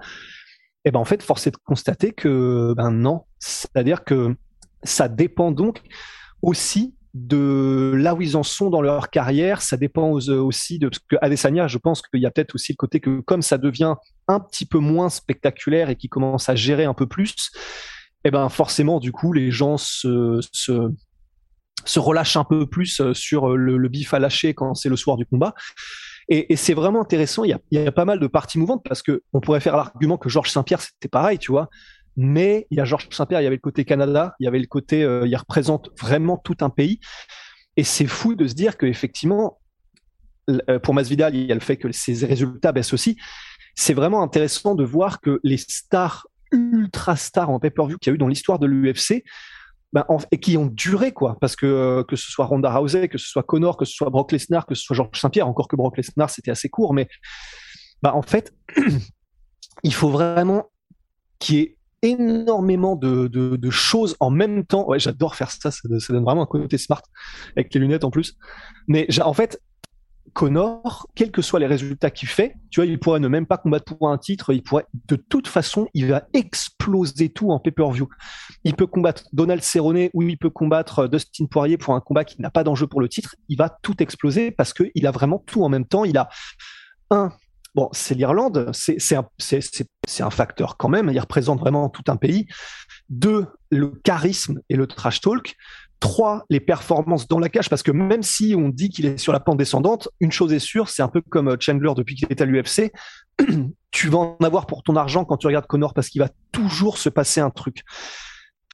Et 0.84 0.90
ben 0.92 1.00
en 1.00 1.04
fait, 1.04 1.22
force 1.22 1.46
est 1.46 1.50
de 1.50 1.56
constater 1.56 2.12
que 2.12 2.74
ben 2.76 2.92
non, 2.92 3.24
c'est-à-dire 3.40 4.04
que 4.04 4.36
ça 4.84 5.08
dépend 5.08 5.50
donc 5.50 5.80
aussi 6.42 6.94
de 7.16 7.94
là 7.96 8.14
où 8.14 8.20
ils 8.20 8.36
en 8.36 8.42
sont 8.42 8.68
dans 8.68 8.82
leur 8.82 9.10
carrière. 9.10 9.62
Ça 9.62 9.76
dépend 9.76 10.10
aussi 10.10 10.78
de 10.78 10.88
parce 10.88 10.98
que 11.08 11.16
Adesanya, 11.20 11.66
je 11.66 11.78
pense 11.78 12.02
qu'il 12.02 12.20
y 12.20 12.26
a 12.26 12.30
peut-être 12.30 12.54
aussi 12.54 12.72
le 12.72 12.76
côté 12.76 13.00
que 13.00 13.20
comme 13.20 13.42
ça 13.42 13.58
devient 13.58 13.94
un 14.28 14.40
petit 14.40 14.66
peu 14.66 14.78
moins 14.78 15.08
spectaculaire 15.08 15.88
et 15.88 15.96
qui 15.96 16.08
commence 16.08 16.48
à 16.48 16.54
gérer 16.54 16.84
un 16.84 16.94
peu 16.94 17.06
plus, 17.06 17.50
eh 18.24 18.30
ben 18.30 18.48
forcément, 18.48 19.00
du 19.00 19.12
coup, 19.12 19.32
les 19.32 19.50
gens 19.50 19.78
se, 19.78 20.40
se, 20.52 21.98
relâchent 21.98 22.36
un 22.36 22.44
peu 22.44 22.66
plus 22.66 23.00
euh, 23.00 23.14
sur 23.14 23.52
euh, 23.52 23.56
le, 23.56 23.88
bif 23.88 24.12
à 24.12 24.18
lâcher 24.18 24.52
quand 24.52 24.74
c'est 24.74 24.88
le 24.88 24.96
soir 24.96 25.16
du 25.16 25.24
combat. 25.24 25.54
Et, 26.28 26.56
c'est 26.56 26.74
vraiment 26.74 27.00
intéressant. 27.00 27.44
Il 27.44 27.56
y, 27.70 27.78
a, 27.78 27.92
pas 27.92 28.04
mal 28.04 28.18
de 28.18 28.26
parties 28.26 28.58
mouvantes 28.58 28.82
parce 28.84 29.00
que 29.00 29.22
on 29.32 29.40
pourrait 29.40 29.60
faire 29.60 29.76
l'argument 29.76 30.18
que 30.18 30.28
Georges 30.28 30.50
Saint-Pierre 30.50 30.80
c'était 30.80 31.08
pareil, 31.08 31.38
tu 31.38 31.52
vois. 31.52 31.70
Mais 32.16 32.66
il 32.70 32.78
y 32.78 32.80
a 32.80 32.84
Georges 32.84 33.08
Saint-Pierre, 33.10 33.40
il 33.40 33.44
y 33.44 33.46
avait 33.46 33.56
le 33.56 33.60
côté 33.60 33.84
Canada, 33.84 34.34
il 34.40 34.44
y 34.44 34.48
avait 34.48 34.58
le 34.58 34.66
côté, 34.66 35.02
euh, 35.02 35.26
il 35.26 35.36
représente 35.36 35.90
vraiment 36.00 36.36
tout 36.38 36.56
un 36.60 36.70
pays. 36.70 37.00
Et 37.76 37.84
c'est 37.84 38.06
fou 38.06 38.34
de 38.34 38.46
se 38.46 38.54
dire 38.54 38.76
que 38.78 38.86
effectivement, 38.86 39.60
pour 40.82 40.94
Masvidal, 40.94 41.34
il 41.34 41.46
y 41.46 41.52
a 41.52 41.54
le 41.54 41.60
fait 41.60 41.76
que 41.76 41.90
ses 41.92 42.24
résultats 42.24 42.72
baissent 42.72 42.94
aussi. 42.94 43.18
C'est 43.74 43.92
vraiment 43.92 44.22
intéressant 44.22 44.74
de 44.74 44.84
voir 44.84 45.20
que 45.20 45.40
les 45.42 45.58
stars 45.58 46.26
ultra 46.52 47.16
stars 47.16 47.50
en 47.50 47.60
pay-per-view 47.60 47.98
qu'il 47.98 48.10
y 48.10 48.12
a 48.12 48.14
eu 48.14 48.18
dans 48.18 48.28
l'histoire 48.28 48.58
de 48.58 48.66
l'UFC, 48.66 49.24
ben, 49.92 50.04
et 50.32 50.40
qui 50.40 50.56
ont 50.56 50.66
duré 50.66 51.12
quoi 51.12 51.38
parce 51.40 51.54
que 51.54 51.64
euh, 51.64 52.04
que 52.04 52.16
ce 52.16 52.30
soit 52.30 52.44
Ronda 52.44 52.76
Rousey 52.76 53.08
que 53.08 53.18
ce 53.18 53.28
soit 53.28 53.44
Connor 53.44 53.76
que 53.76 53.84
ce 53.84 53.94
soit 53.94 54.10
Brock 54.10 54.32
Lesnar 54.32 54.66
que 54.66 54.74
ce 54.74 54.82
soit 54.82 54.96
Georges 54.96 55.18
Saint-Pierre 55.18 55.46
encore 55.46 55.68
que 55.68 55.76
Brock 55.76 55.96
Lesnar 55.96 56.28
c'était 56.28 56.50
assez 56.50 56.68
court 56.68 56.92
mais 56.92 57.08
bah 58.02 58.12
en 58.14 58.22
fait 58.22 58.52
il 59.84 59.94
faut 59.94 60.10
vraiment 60.10 60.70
qu'il 61.38 61.56
y 61.56 61.60
ait 61.60 61.75
énormément 62.02 62.96
de, 62.96 63.70
choses 63.70 64.16
en 64.20 64.30
même 64.30 64.64
temps 64.64 64.86
j'adore 64.96 65.34
faire 65.34 65.50
ça, 65.50 65.70
ça 65.70 65.88
ça 65.98 66.12
donne 66.12 66.24
vraiment 66.24 66.42
un 66.42 66.46
côté 66.46 66.78
smart 66.78 67.02
avec 67.56 67.72
les 67.74 67.80
lunettes 67.80 68.04
en 68.04 68.10
plus 68.10 68.36
mais 68.86 69.06
en 69.20 69.32
fait 69.32 69.60
Connor, 70.36 71.08
quels 71.14 71.30
que 71.30 71.40
soient 71.40 71.60
les 71.60 71.66
résultats 71.66 72.10
qu'il 72.10 72.28
fait, 72.28 72.56
tu 72.70 72.80
vois, 72.80 72.86
il 72.86 72.98
pourrait 72.98 73.20
ne 73.20 73.28
même 73.28 73.46
pas 73.46 73.56
combattre 73.56 73.96
pour 73.96 74.10
un 74.10 74.18
titre, 74.18 74.52
il 74.52 74.62
pourrait, 74.62 74.84
de 75.06 75.16
toute 75.16 75.48
façon, 75.48 75.88
il 75.94 76.08
va 76.08 76.28
exploser 76.34 77.30
tout 77.30 77.52
en 77.52 77.58
pay-per-view. 77.58 78.06
Il 78.64 78.74
peut 78.74 78.86
combattre 78.86 79.24
Donald 79.32 79.62
Cerrone 79.62 80.10
ou 80.12 80.22
il 80.22 80.36
peut 80.36 80.50
combattre 80.50 81.00
euh, 81.00 81.08
Dustin 81.08 81.46
Poirier 81.46 81.78
pour 81.78 81.94
un 81.94 82.00
combat 82.00 82.26
qui 82.26 82.42
n'a 82.42 82.50
pas 82.50 82.64
d'enjeu 82.64 82.86
pour 82.86 83.00
le 83.00 83.08
titre, 83.08 83.34
il 83.48 83.56
va 83.56 83.78
tout 83.80 84.02
exploser 84.02 84.50
parce 84.50 84.74
qu'il 84.74 85.06
a 85.06 85.10
vraiment 85.10 85.42
tout 85.46 85.64
en 85.64 85.70
même 85.70 85.86
temps. 85.86 86.04
Il 86.04 86.18
a 86.18 86.28
un, 87.10 87.32
bon, 87.76 87.90
c'est 87.92 88.14
l'Irlande, 88.14 88.70
c'est 88.72 89.14
un, 89.14 89.28
un 90.20 90.30
facteur 90.30 90.78
quand 90.78 90.88
même, 90.88 91.10
il 91.12 91.20
représente 91.20 91.60
vraiment 91.60 91.90
tout 91.90 92.02
un 92.08 92.16
pays. 92.16 92.46
Deux, 93.10 93.46
le 93.70 93.90
charisme 94.02 94.60
et 94.70 94.76
le 94.76 94.86
trash 94.86 95.20
talk. 95.20 95.54
Trois, 96.00 96.44
les 96.50 96.60
performances 96.60 97.28
dans 97.28 97.38
la 97.38 97.48
cage, 97.48 97.70
parce 97.70 97.82
que 97.82 97.90
même 97.90 98.22
si 98.22 98.54
on 98.56 98.68
dit 98.68 98.90
qu'il 98.90 99.06
est 99.06 99.16
sur 99.18 99.32
la 99.32 99.40
pente 99.40 99.56
descendante, 99.56 100.08
une 100.20 100.32
chose 100.32 100.52
est 100.52 100.58
sûre, 100.58 100.88
c'est 100.88 101.02
un 101.02 101.08
peu 101.08 101.22
comme 101.22 101.48
euh, 101.48 101.56
Chandler 101.58 101.92
depuis 101.96 102.14
qu'il 102.14 102.28
est 102.30 102.40
à 102.40 102.44
l'UFC, 102.44 102.92
tu 103.92 104.08
vas 104.08 104.18
en 104.18 104.36
avoir 104.42 104.66
pour 104.66 104.82
ton 104.82 104.96
argent 104.96 105.24
quand 105.24 105.38
tu 105.38 105.46
regardes 105.46 105.66
Connor, 105.66 105.94
parce 105.94 106.08
qu'il 106.08 106.20
va 106.20 106.28
toujours 106.52 106.98
se 106.98 107.08
passer 107.08 107.40
un 107.40 107.48
truc. 107.50 107.82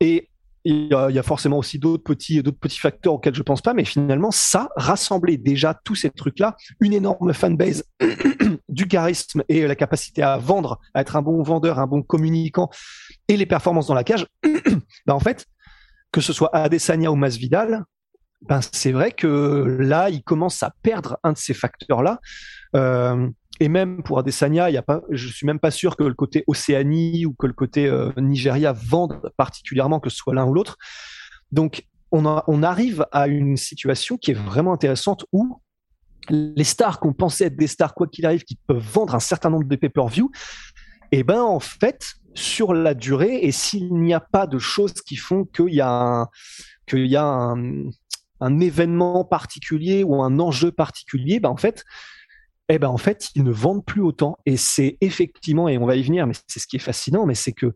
Et 0.00 0.30
il 0.64 0.88
y, 0.88 0.94
a, 0.94 1.22
forcément 1.22 1.58
aussi 1.58 1.78
d'autres 1.78 2.04
petits, 2.04 2.42
d'autres 2.42 2.58
petits 2.58 2.78
facteurs 2.78 3.14
auxquels 3.14 3.34
je 3.34 3.42
pense 3.42 3.62
pas, 3.62 3.74
mais 3.74 3.84
finalement, 3.84 4.30
ça, 4.30 4.68
rassembler 4.76 5.36
déjà 5.36 5.74
tous 5.84 5.96
ces 5.96 6.10
trucs-là, 6.10 6.56
une 6.80 6.92
énorme 6.92 7.32
fanbase, 7.32 7.84
du 8.68 8.86
charisme 8.86 9.42
et 9.48 9.66
la 9.66 9.74
capacité 9.74 10.22
à 10.22 10.36
vendre, 10.38 10.78
à 10.94 11.00
être 11.00 11.16
un 11.16 11.22
bon 11.22 11.42
vendeur, 11.42 11.78
un 11.78 11.86
bon 11.86 12.02
communicant, 12.02 12.70
et 13.28 13.36
les 13.36 13.46
performances 13.46 13.88
dans 13.88 13.94
la 13.94 14.04
cage, 14.04 14.26
bah 15.06 15.14
en 15.14 15.20
fait, 15.20 15.46
que 16.12 16.20
ce 16.20 16.32
soit 16.32 16.54
Adesanya 16.54 17.10
ou 17.10 17.16
Masvidal, 17.16 17.84
ben 18.42 18.60
c'est 18.72 18.92
vrai 18.92 19.12
que 19.12 19.76
là, 19.80 20.10
il 20.10 20.22
commence 20.22 20.62
à 20.62 20.72
perdre 20.82 21.18
un 21.22 21.32
de 21.32 21.38
ces 21.38 21.54
facteurs-là. 21.54 22.20
Euh, 22.74 23.28
et 23.62 23.68
même 23.68 24.02
pour 24.02 24.18
Adesanya, 24.18 24.70
il 24.70 24.74
y 24.74 24.76
a 24.76 24.82
pas, 24.82 25.02
je 25.10 25.28
suis 25.28 25.46
même 25.46 25.60
pas 25.60 25.70
sûr 25.70 25.96
que 25.96 26.02
le 26.02 26.14
côté 26.14 26.42
Océanie 26.48 27.26
ou 27.26 27.32
que 27.32 27.46
le 27.46 27.52
côté 27.52 27.86
euh, 27.86 28.10
Nigeria 28.16 28.72
vendent 28.72 29.30
particulièrement, 29.36 30.00
que 30.00 30.10
ce 30.10 30.16
soit 30.16 30.34
l'un 30.34 30.46
ou 30.46 30.52
l'autre. 30.52 30.78
Donc, 31.52 31.86
on, 32.10 32.24
on 32.24 32.62
arrive 32.64 33.06
à 33.12 33.28
une 33.28 33.56
situation 33.56 34.18
qui 34.18 34.32
est 34.32 34.34
vraiment 34.34 34.72
intéressante 34.72 35.26
où 35.30 35.60
les 36.28 36.64
stars 36.64 36.98
qu'on 36.98 37.12
pensait 37.12 37.44
être 37.44 37.56
des 37.56 37.68
stars, 37.68 37.94
quoi 37.94 38.08
qu'il 38.08 38.26
arrive, 38.26 38.42
qui 38.42 38.56
peuvent 38.66 38.82
vendre 38.82 39.14
un 39.14 39.20
certain 39.20 39.48
nombre 39.48 39.68
de 39.68 39.76
pay-per-view, 39.76 40.32
eh 41.12 41.22
ben 41.22 41.40
en 41.40 41.60
fait, 41.60 42.14
sur 42.34 42.74
la 42.74 42.94
durée 42.94 43.44
et 43.44 43.52
s'il 43.52 43.94
n'y 43.94 44.12
a 44.12 44.20
pas 44.20 44.48
de 44.48 44.58
choses 44.58 44.94
qui 44.94 45.14
font 45.14 45.44
qu'il 45.44 45.74
y 45.74 45.80
a 45.80 45.88
un, 45.88 46.28
y 46.92 47.14
a 47.14 47.54
un, 48.40 48.60
événement 48.60 49.24
particulier 49.24 50.02
ou 50.02 50.20
un 50.20 50.40
enjeu 50.40 50.72
particulier, 50.72 51.38
ben 51.38 51.50
en 51.50 51.56
fait, 51.56 51.84
eh 52.68 52.78
ben 52.78 52.88
en 52.88 52.96
fait, 52.96 53.28
ils 53.34 53.44
ne 53.44 53.50
vendent 53.50 53.84
plus 53.84 54.02
autant. 54.02 54.38
Et 54.46 54.56
c'est 54.56 54.96
effectivement, 55.00 55.68
et 55.68 55.78
on 55.78 55.86
va 55.86 55.96
y 55.96 56.02
venir, 56.02 56.26
mais 56.26 56.34
c'est 56.46 56.60
ce 56.60 56.66
qui 56.66 56.76
est 56.76 56.80
fascinant, 56.80 57.26
mais 57.26 57.34
c'est 57.34 57.52
que 57.52 57.74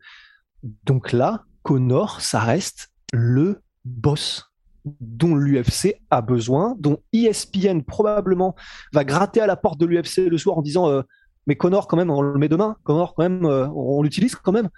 Donc 0.84 1.12
là, 1.12 1.44
Connor, 1.62 2.20
ça 2.20 2.40
reste 2.40 2.90
le 3.12 3.62
boss 3.84 4.52
dont 5.00 5.34
l'UFC 5.34 5.96
a 6.10 6.22
besoin, 6.22 6.76
dont 6.78 6.98
ESPN 7.12 7.80
probablement 7.82 8.54
va 8.92 9.04
gratter 9.04 9.40
à 9.40 9.46
la 9.46 9.56
porte 9.56 9.80
de 9.80 9.86
l'UFC 9.86 10.28
le 10.28 10.38
soir 10.38 10.58
en 10.58 10.62
disant 10.62 10.88
euh, 10.88 11.02
mais 11.46 11.56
Connor 11.56 11.88
quand 11.88 11.96
même 11.96 12.10
on 12.10 12.22
le 12.22 12.38
met 12.38 12.48
demain, 12.48 12.76
Connor 12.84 13.14
quand 13.14 13.24
même 13.24 13.44
euh, 13.44 13.66
on 13.74 14.02
l'utilise 14.02 14.36
quand 14.36 14.52
même 14.52 14.68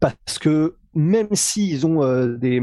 parce 0.00 0.38
que 0.40 0.76
même 0.94 1.28
s'ils 1.32 1.86
ont 1.86 2.02
euh, 2.02 2.36
des 2.36 2.60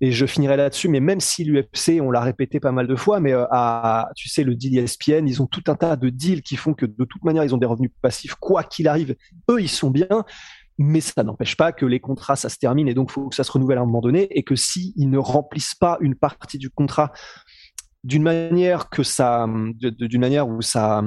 et 0.00 0.12
je 0.12 0.26
finirai 0.26 0.56
là-dessus, 0.56 0.88
mais 0.88 1.00
même 1.00 1.20
si 1.20 1.44
l'UFC, 1.44 2.00
on 2.02 2.10
l'a 2.10 2.20
répété 2.20 2.60
pas 2.60 2.72
mal 2.72 2.86
de 2.86 2.96
fois, 2.96 3.20
mais 3.20 3.32
à, 3.32 4.08
tu 4.16 4.28
sais, 4.28 4.42
le 4.42 4.54
deal 4.54 4.78
ESPN, 4.78 5.26
ils 5.26 5.40
ont 5.40 5.46
tout 5.46 5.62
un 5.68 5.76
tas 5.76 5.96
de 5.96 6.10
deals 6.10 6.42
qui 6.42 6.56
font 6.56 6.74
que 6.74 6.84
de 6.84 7.04
toute 7.04 7.24
manière, 7.24 7.44
ils 7.44 7.54
ont 7.54 7.58
des 7.58 7.66
revenus 7.66 7.90
passifs, 8.02 8.34
quoi 8.34 8.64
qu'il 8.64 8.88
arrive. 8.88 9.14
Eux, 9.50 9.60
ils 9.60 9.68
sont 9.68 9.90
bien 9.90 10.24
mais 10.78 11.00
ça 11.00 11.22
n'empêche 11.22 11.56
pas 11.56 11.72
que 11.72 11.86
les 11.86 12.00
contrats, 12.00 12.36
ça 12.36 12.48
se 12.48 12.58
termine 12.58 12.88
et 12.88 12.94
donc 12.94 13.10
faut 13.10 13.28
que 13.28 13.36
ça 13.36 13.44
se 13.44 13.52
renouvelle 13.52 13.78
à 13.78 13.82
un 13.82 13.86
moment 13.86 14.00
donné 14.00 14.26
et 14.36 14.42
que 14.42 14.56
s'ils 14.56 15.08
ne 15.08 15.18
remplissent 15.18 15.74
pas 15.74 15.98
une 16.00 16.16
partie 16.16 16.58
du 16.58 16.70
contrat 16.70 17.12
d'une 18.02 18.22
manière 18.22 18.90
que 18.90 19.02
ça, 19.02 19.46
d'une 19.78 20.20
manière 20.20 20.48
où 20.48 20.60
ça, 20.62 21.02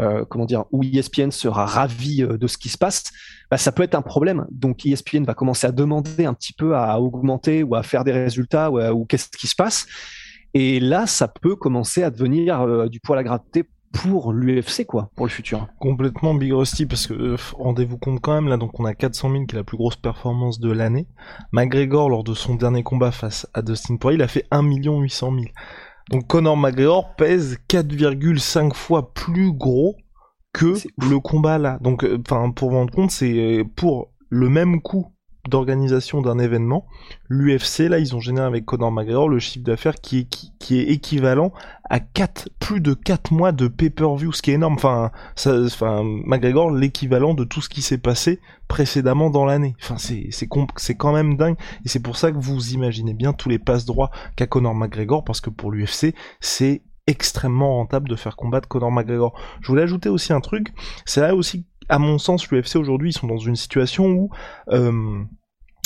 euh, 0.00 0.24
comment 0.24 0.44
dire, 0.44 0.64
où 0.70 0.82
ESPN 0.82 1.30
sera 1.30 1.66
ravi 1.66 2.22
euh, 2.22 2.38
de 2.38 2.46
ce 2.46 2.56
qui 2.56 2.68
se 2.68 2.78
passe, 2.78 3.04
bah, 3.50 3.58
ça 3.58 3.72
peut 3.72 3.82
être 3.82 3.94
un 3.94 4.02
problème. 4.02 4.46
Donc 4.50 4.86
ESPN 4.86 5.24
va 5.24 5.34
commencer 5.34 5.66
à 5.66 5.72
demander 5.72 6.24
un 6.24 6.34
petit 6.34 6.52
peu 6.52 6.76
à 6.76 7.00
augmenter 7.00 7.62
ou 7.62 7.74
à 7.74 7.82
faire 7.82 8.04
des 8.04 8.12
résultats 8.12 8.70
ou, 8.70 9.04
qu'est-ce 9.06 9.28
qui 9.28 9.46
se 9.46 9.56
passe. 9.56 9.86
Et 10.54 10.80
là, 10.80 11.06
ça 11.06 11.28
peut 11.28 11.56
commencer 11.56 12.02
à 12.02 12.10
devenir 12.10 12.62
euh, 12.62 12.88
du 12.88 13.00
poil 13.00 13.18
à 13.18 13.24
gratter 13.24 13.64
pour 13.92 14.32
l'UFC 14.32 14.86
quoi, 14.86 15.10
pour 15.16 15.26
le 15.26 15.30
futur. 15.30 15.66
Complètement 15.78 16.34
Big 16.34 16.52
Rusty 16.52 16.86
parce 16.86 17.06
que 17.06 17.36
rendez-vous 17.56 17.98
compte 17.98 18.20
quand 18.20 18.34
même 18.34 18.48
là, 18.48 18.56
donc 18.56 18.78
on 18.78 18.84
a 18.84 18.94
400 18.94 19.30
000 19.30 19.46
qui 19.46 19.56
est 19.56 19.58
la 19.58 19.64
plus 19.64 19.78
grosse 19.78 19.96
performance 19.96 20.60
de 20.60 20.70
l'année. 20.70 21.06
McGregor 21.52 22.10
lors 22.10 22.24
de 22.24 22.34
son 22.34 22.54
dernier 22.54 22.82
combat 22.82 23.10
face 23.10 23.46
à 23.54 23.62
Dustin 23.62 23.96
Poirier, 23.96 24.18
il 24.18 24.22
a 24.22 24.28
fait 24.28 24.46
1 24.50 24.62
800 24.62 25.32
000. 25.32 25.46
Donc 26.10 26.26
Conor 26.26 26.56
McGregor 26.56 27.14
pèse 27.16 27.58
4,5 27.68 28.74
fois 28.74 29.12
plus 29.12 29.52
gros 29.52 29.96
que 30.52 30.74
le 30.98 31.20
combat 31.20 31.58
là. 31.58 31.78
Donc 31.80 32.04
euh, 32.04 32.18
enfin 32.26 32.50
pour 32.50 32.70
vous 32.70 32.76
rendre 32.76 32.94
compte, 32.94 33.10
c'est 33.10 33.32
euh, 33.32 33.64
pour 33.76 34.12
le 34.30 34.48
même 34.48 34.80
coût 34.80 35.12
d'organisation 35.48 36.20
d'un 36.20 36.38
événement, 36.38 36.86
l'UFC, 37.28 37.88
là, 37.88 37.98
ils 37.98 38.14
ont 38.14 38.20
généré 38.20 38.46
avec 38.46 38.64
Conor 38.64 38.92
McGregor 38.92 39.28
le 39.28 39.38
chiffre 39.38 39.64
d'affaires 39.64 39.96
qui 39.96 40.18
est, 40.20 40.28
qui, 40.58 40.78
est 40.78 40.84
équivalent 40.84 41.52
à 41.90 42.00
4, 42.00 42.50
plus 42.58 42.80
de 42.80 42.94
4 42.94 43.32
mois 43.32 43.52
de 43.52 43.68
pay-per-view, 43.68 44.32
ce 44.32 44.42
qui 44.42 44.50
est 44.50 44.54
énorme. 44.54 44.74
Enfin, 44.74 45.10
ça, 45.34 45.58
enfin 45.64 46.02
McGregor, 46.04 46.70
l'équivalent 46.70 47.34
de 47.34 47.44
tout 47.44 47.60
ce 47.60 47.68
qui 47.68 47.82
s'est 47.82 47.98
passé 47.98 48.40
précédemment 48.68 49.30
dans 49.30 49.44
l'année. 49.44 49.74
Enfin, 49.82 49.96
c'est, 49.98 50.94
quand 50.96 51.12
même 51.12 51.36
dingue. 51.36 51.56
Et 51.84 51.88
c'est 51.88 52.02
pour 52.02 52.16
ça 52.16 52.30
que 52.30 52.38
vous 52.38 52.74
imaginez 52.74 53.14
bien 53.14 53.32
tous 53.32 53.48
les 53.48 53.58
passe-droits 53.58 54.10
qu'a 54.36 54.46
Conor 54.46 54.74
McGregor, 54.74 55.24
parce 55.24 55.40
que 55.40 55.50
pour 55.50 55.70
l'UFC, 55.70 56.14
c'est 56.40 56.82
extrêmement 57.06 57.76
rentable 57.76 58.08
de 58.08 58.16
faire 58.16 58.36
combattre 58.36 58.68
Conor 58.68 58.92
McGregor. 58.92 59.38
Je 59.60 59.68
voulais 59.68 59.82
ajouter 59.82 60.10
aussi 60.10 60.32
un 60.32 60.40
truc, 60.40 60.74
c'est 61.06 61.22
là 61.22 61.34
aussi 61.34 61.64
à 61.88 61.98
mon 61.98 62.18
sens, 62.18 62.50
l'UFC 62.50 62.76
aujourd'hui, 62.76 63.10
ils 63.10 63.14
sont 63.14 63.26
dans 63.26 63.38
une 63.38 63.56
situation 63.56 64.06
où 64.06 64.30
euh, 64.70 65.22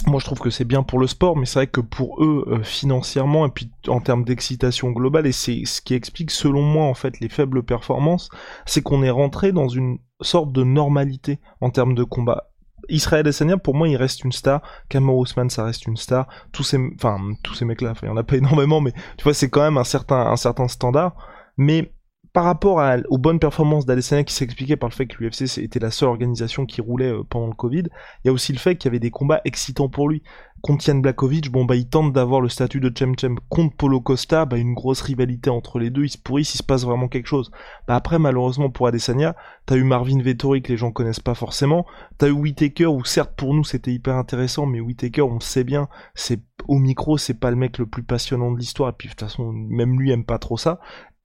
moi 0.07 0.21
je 0.21 0.27
trouve 0.27 0.41
que 0.41 0.51
c'est 0.51 0.65
bien 0.65 0.83
pour 0.83 0.99
le 0.99 1.07
sport, 1.07 1.37
mais 1.37 1.47
c'est 1.47 1.59
vrai 1.59 1.67
que 1.67 1.81
pour 1.81 2.23
eux, 2.23 2.45
euh, 2.49 2.63
financièrement, 2.63 3.47
et 3.47 3.51
puis 3.51 3.71
en 3.89 4.01
termes 4.01 4.25
d'excitation 4.25 4.91
globale, 4.91 5.27
et 5.27 5.33
c'est 5.33 5.65
ce 5.65 5.81
qui 5.81 5.95
explique 5.95 6.31
selon 6.31 6.63
moi 6.63 6.87
en 6.87 6.95
fait 6.95 7.21
les 7.21 7.29
faibles 7.29 7.63
performances, 7.63 8.29
c'est 8.67 8.83
qu'on 8.83 9.03
est 9.03 9.11
rentré 9.11 9.53
dans 9.53 9.69
une 9.69 9.99
sorte 10.21 10.53
de 10.53 10.65
normalité 10.65 11.41
en 11.61 11.71
termes 11.71 11.95
de 11.95 12.05
combat. 12.05 12.49
Israël 12.89 13.21
Adesanya, 13.21 13.57
pour 13.59 13.75
moi, 13.75 13.89
il 13.89 13.97
reste 13.97 14.25
une 14.25 14.33
star. 14.33 14.61
Kamau 14.89 15.21
Ousmane, 15.21 15.51
ça 15.51 15.65
reste 15.65 15.87
une 15.87 15.97
star. 15.97 16.27
Tous 16.53 16.65
ces, 16.65 16.79
enfin, 16.97 17.17
tous 17.43 17.55
ces 17.55 17.65
mecs-là, 17.65 17.95
il 18.03 18.07
y 18.07 18.11
en 18.11 18.17
a 18.17 18.25
pas 18.25 18.37
énormément, 18.39 18.81
mais 18.81 18.93
tu 19.17 19.25
vois, 19.25 19.35
c'est 19.35 19.49
quand 19.49 19.63
même 19.63 19.79
un 19.79 19.85
certain, 19.85 20.27
un 20.27 20.37
certain 20.37 20.69
standard. 20.69 21.15
Mais 21.57 21.93
par 22.33 22.45
rapport 22.45 22.83
aux 23.11 23.19
bonnes 23.19 23.39
performances 23.39 23.85
d'Adesanya 23.85 24.25
qui 24.25 24.35
s'expliquait 24.35 24.77
par 24.77 24.89
le 24.89 24.95
fait 24.95 25.07
que 25.07 25.23
l'UFC 25.23 25.59
était 25.59 25.79
la 25.79 25.91
seule 25.91 26.09
organisation 26.09 26.65
qui 26.65 26.81
roulait 26.81 27.13
euh, 27.13 27.23
pendant 27.29 27.47
le 27.47 27.55
Covid, 27.55 27.85
il 28.25 28.27
y 28.27 28.31
a 28.31 28.33
aussi 28.33 28.53
le 28.53 28.59
fait 28.59 28.77
qu'il 28.77 28.89
y 28.89 28.91
avait 28.91 29.01
des 29.01 29.11
combats 29.11 29.43
excitants 29.45 29.89
pour 29.89 30.09
lui. 30.09 30.23
Contre 30.63 30.87
Yann 30.87 31.03
Blakovic, 31.03 31.51
bon 31.51 31.65
bah 31.65 31.75
il 31.75 31.89
tente 31.89 32.13
d'avoir 32.13 32.41
le 32.41 32.49
statut 32.49 32.79
de 32.79 32.91
Chem 32.97 33.19
Chem 33.19 33.37
contre 33.49 33.77
Polo 33.77 34.01
Costa, 34.01 34.45
bah 34.45 34.59
une 34.59 34.75
grosse 34.75 35.01
rivalité 35.01 35.51
entre 35.51 35.81
les 35.81 35.91
deux, 35.91 36.05
ils 36.05 36.11
se 36.11 36.19
pourrissent, 36.19 36.55
il 36.55 36.59
se 36.59 36.63
passe 36.63 36.85
vraiment 36.85 37.09
quelque 37.09 37.27
chose. 37.27 37.51
Bah 37.89 37.97
après 37.97 38.21
malheureusement 38.21 38.71
pour 38.71 38.87
Adesanya, 38.87 39.35
t'as 39.67 39.77
eu 39.77 39.83
Marvin 39.83 40.23
Vettori 40.23 40.63
que 40.63 40.69
les 40.69 40.77
gens 40.77 40.93
connaissent 40.93 41.19
pas 41.19 41.35
forcément, 41.35 41.85
t'as 42.17 42.29
eu 42.29 42.33
Whitaker 42.33 42.87
où 42.87 43.05
certes 43.05 43.35
pour 43.37 43.55
nous 43.55 43.65
c'était 43.65 43.93
hyper 43.93 44.15
intéressant, 44.15 44.67
mais 44.67 44.81
Whitaker 44.81 45.23
on 45.23 45.35
le 45.35 45.41
sait 45.41 45.65
bien, 45.65 45.89
c'est 46.15 46.41
au 46.69 46.79
micro 46.79 47.19
c'est 47.19 47.41
pas 47.41 47.51
le 47.51 47.57
mec 47.57 47.79
le 47.79 47.87
plus 47.87 48.05
passionnant 48.05 48.53
de 48.53 48.59
l'histoire, 48.59 48.91
et 48.91 48.95
puis 48.97 49.09
de 49.09 49.15
toute 49.15 49.29
façon 49.29 49.51
même 49.53 49.99
lui 49.99 50.13
aime 50.13 50.25
pas 50.25 50.39
trop 50.39 50.57
ça, 50.57 50.79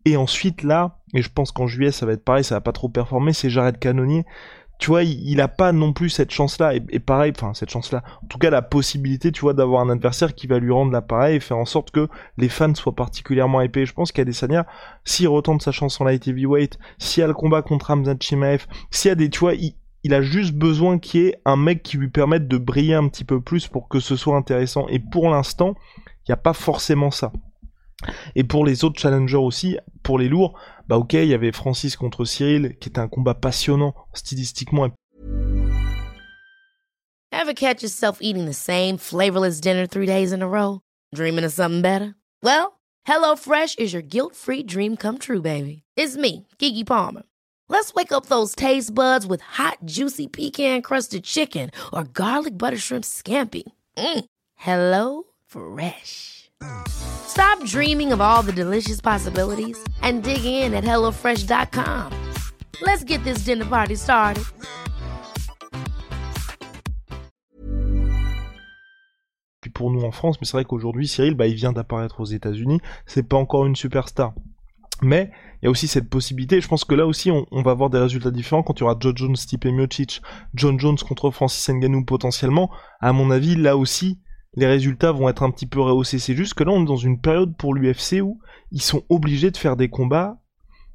et 0.06 0.18
ensuite 0.18 0.64
là, 0.64 1.00
et 1.14 1.22
je 1.22 1.30
pense 1.30 1.52
qu'en 1.52 1.68
juillet 1.68 1.92
ça 1.92 2.06
va 2.06 2.14
être 2.14 2.24
pareil, 2.24 2.44
ça 2.44 2.56
va 2.56 2.62
pas 2.62 2.72
trop 2.72 2.90
performer, 2.90 3.34
c'est 3.34 3.50
Jared 3.50 3.80
Cannonier. 3.80 4.26
Tu 4.80 4.92
vois, 4.92 5.04
il, 5.04 5.42
a 5.42 5.48
pas 5.48 5.72
non 5.72 5.92
plus 5.92 6.12
cette 6.12 6.30
chance-là, 6.30 6.76
et, 6.76 7.00
pareil, 7.00 7.34
enfin 7.36 7.56
cette 7.56 7.72
chance-là, 7.72 8.04
en 8.24 8.28
tout 8.28 8.38
cas 8.38 8.52
la 8.52 8.62
possibilité, 8.62 9.32
tu 9.32 9.42
vois, 9.42 9.56
d'avoir 9.56 9.82
un 9.82 9.90
adversaire 9.90 10.36
qui 10.36 10.46
va 10.46 10.60
lui 10.60 10.72
rendre 10.72 10.92
l'appareil 10.92 11.38
et 11.38 11.40
faire 11.40 11.58
en 11.58 11.66
sorte 11.66 11.90
que 11.90 12.08
les 12.38 12.48
fans 12.48 12.76
soient 12.76 12.96
particulièrement 12.96 13.62
épais. 13.62 13.88
Je 13.88 13.94
pense 13.94 14.12
qu'Adesanya, 14.12 14.68
s'il 15.04 15.30
retente 15.30 15.64
sa 15.64 15.72
chance 15.72 16.00
en 16.00 16.04
light 16.04 16.28
heavyweight, 16.28 16.78
s'il 17.00 17.22
y 17.22 17.24
a 17.24 17.28
le 17.28 17.34
combat 17.34 17.64
contre 17.64 17.90
Hamza 17.90 18.14
Chimaev, 18.20 18.68
s'il 18.92 19.10
y 19.10 19.12
a 19.12 19.16
des, 19.16 19.32
tu 19.32 19.40
vois, 19.40 19.56
il, 19.56 19.74
il 20.04 20.14
a 20.14 20.22
juste 20.22 20.54
besoin 20.54 21.00
qu'il 21.00 21.22
y 21.22 21.26
ait 21.26 21.42
un 21.46 21.58
mec 21.58 21.82
qui 21.82 21.98
lui 21.98 22.10
permette 22.10 22.48
de 22.48 22.58
briller 22.58 22.94
un 22.94 23.08
petit 23.08 23.26
peu 23.26 23.42
plus 23.42 23.68
pour 23.68 23.90
que 23.90 24.00
ce 24.00 24.16
soit 24.16 24.38
intéressant. 24.38 24.88
Et 24.90 25.00
pour 25.00 25.30
l'instant, 25.30 25.76
il 25.98 26.30
n'y 26.30 26.34
a 26.34 26.38
pas 26.38 26.54
forcément 26.54 27.12
ça. 27.12 27.34
Et 28.36 28.44
pour 28.44 28.66
les 28.66 28.84
autres 28.84 29.00
challengers 29.00 29.38
aussi, 29.38 29.78
pour 30.04 30.20
les 30.20 30.30
lourds, 30.30 30.60
bah 30.88 30.98
ok, 30.98 31.14
il 31.14 31.28
y 31.28 31.34
avait 31.34 31.52
Francis 31.52 31.96
contre 31.96 32.26
Cyril, 32.26 32.78
qui 32.80 32.90
était 32.90 33.00
un 33.00 33.08
combat 33.08 33.34
passionnant 33.34 33.96
stylistiquement. 34.14 34.90
Ever 37.32 37.54
catch 37.54 37.82
yourself 37.82 38.20
eating 38.22 38.46
the 38.46 38.54
same 38.54 38.98
flavorless 38.98 39.60
dinner 39.60 39.88
three 39.88 40.06
days 40.06 40.32
in 40.32 40.42
a 40.42 40.48
row? 40.48 40.82
Dreaming 41.14 41.44
of 41.46 41.52
something 41.52 41.82
better? 41.82 42.16
Well, 42.44 42.80
HelloFresh 43.08 43.80
is 43.80 43.94
your 43.94 44.02
guilt-free 44.02 44.64
dream 44.64 44.98
come 44.98 45.18
true, 45.18 45.42
baby. 45.42 45.84
It's 45.96 46.18
me, 46.18 46.48
Kiki 46.58 46.84
Palmer. 46.84 47.24
Let's 47.70 47.94
wake 47.94 48.12
up 48.12 48.28
those 48.28 48.56
taste 48.56 48.94
buds 48.94 49.26
with 49.26 49.42
hot, 49.42 49.80
juicy 49.86 50.28
pecan-crusted 50.28 51.24
chicken 51.24 51.72
or 51.92 52.04
garlic 52.06 52.58
butter 52.58 52.78
shrimp 52.78 53.04
scampi. 53.04 53.64
Mm. 53.98 54.26
Hello 54.56 55.24
Fresh. 55.48 56.37
Stop 56.88 57.64
dreaming 57.66 58.12
of 58.12 58.22
all 58.22 58.42
the 58.42 58.54
delicious 58.54 59.02
possibilities 59.02 59.78
and 60.02 60.24
dig 60.24 60.44
in 60.44 60.74
at 60.74 60.84
HelloFresh.com. 60.84 62.12
Let's 62.82 63.04
get 63.04 63.24
this 63.24 63.40
dinner 63.40 63.66
party 63.66 63.96
started. 63.96 64.44
Pour 69.74 69.92
nous 69.92 70.04
en 70.04 70.12
France, 70.12 70.38
mais 70.42 70.48
c'est 70.48 70.54
vrai 70.54 70.66
qu'aujourd'hui, 70.66 71.08
Cyril, 71.08 71.36
bah, 71.36 71.46
il 71.46 71.54
vient 71.54 71.72
d'apparaître 71.72 72.20
aux 72.20 72.26
États-Unis, 72.26 72.80
c'est 73.06 73.22
pas 73.22 73.38
encore 73.38 73.68
une 73.68 73.76
superstar. 73.76 74.34
Mais 75.04 75.30
il 75.62 75.66
y 75.66 75.68
a 75.68 75.70
aussi 75.70 75.88
cette 75.88 76.10
possibilité, 76.10 76.62
je 76.62 76.68
pense 76.68 76.84
que 76.84 76.96
là 76.96 77.06
aussi 77.06 77.30
on, 77.30 77.46
on 77.52 77.62
va 77.62 77.72
avoir 77.72 77.92
des 77.92 78.00
résultats 78.00 78.32
différents 78.32 78.64
quand 78.64 78.80
il 78.80 78.82
y 78.82 78.84
aura 78.84 78.96
Joe 79.00 79.14
Jones, 79.16 79.36
Stipe 79.36 79.66
Miocic, 79.66 80.24
John 80.56 80.80
Jones 80.80 80.98
contre 80.98 81.30
Francis 81.30 81.70
Ngannou 81.70 82.06
potentiellement. 82.06 82.72
À 83.00 83.14
mon 83.14 83.30
avis, 83.30 83.56
là 83.56 83.78
aussi, 83.78 84.20
les 84.58 84.66
résultats 84.66 85.12
vont 85.12 85.30
être 85.30 85.44
un 85.44 85.52
petit 85.52 85.68
peu 85.68 85.80
rehaussés. 85.80 86.18
C'est 86.18 86.36
juste 86.36 86.56
que 86.56 86.64
là, 86.64 86.72
on 86.72 86.82
est 86.82 86.88
dans 86.88 86.98
une 86.98 87.20
période 87.20 87.56
pour 87.56 87.76
l'UFC 87.76 88.22
où 88.24 88.40
ils 88.72 88.82
sont 88.82 89.04
obligés 89.08 89.52
de 89.52 89.58
faire 89.58 89.78
des 89.78 89.88
combats 89.88 90.38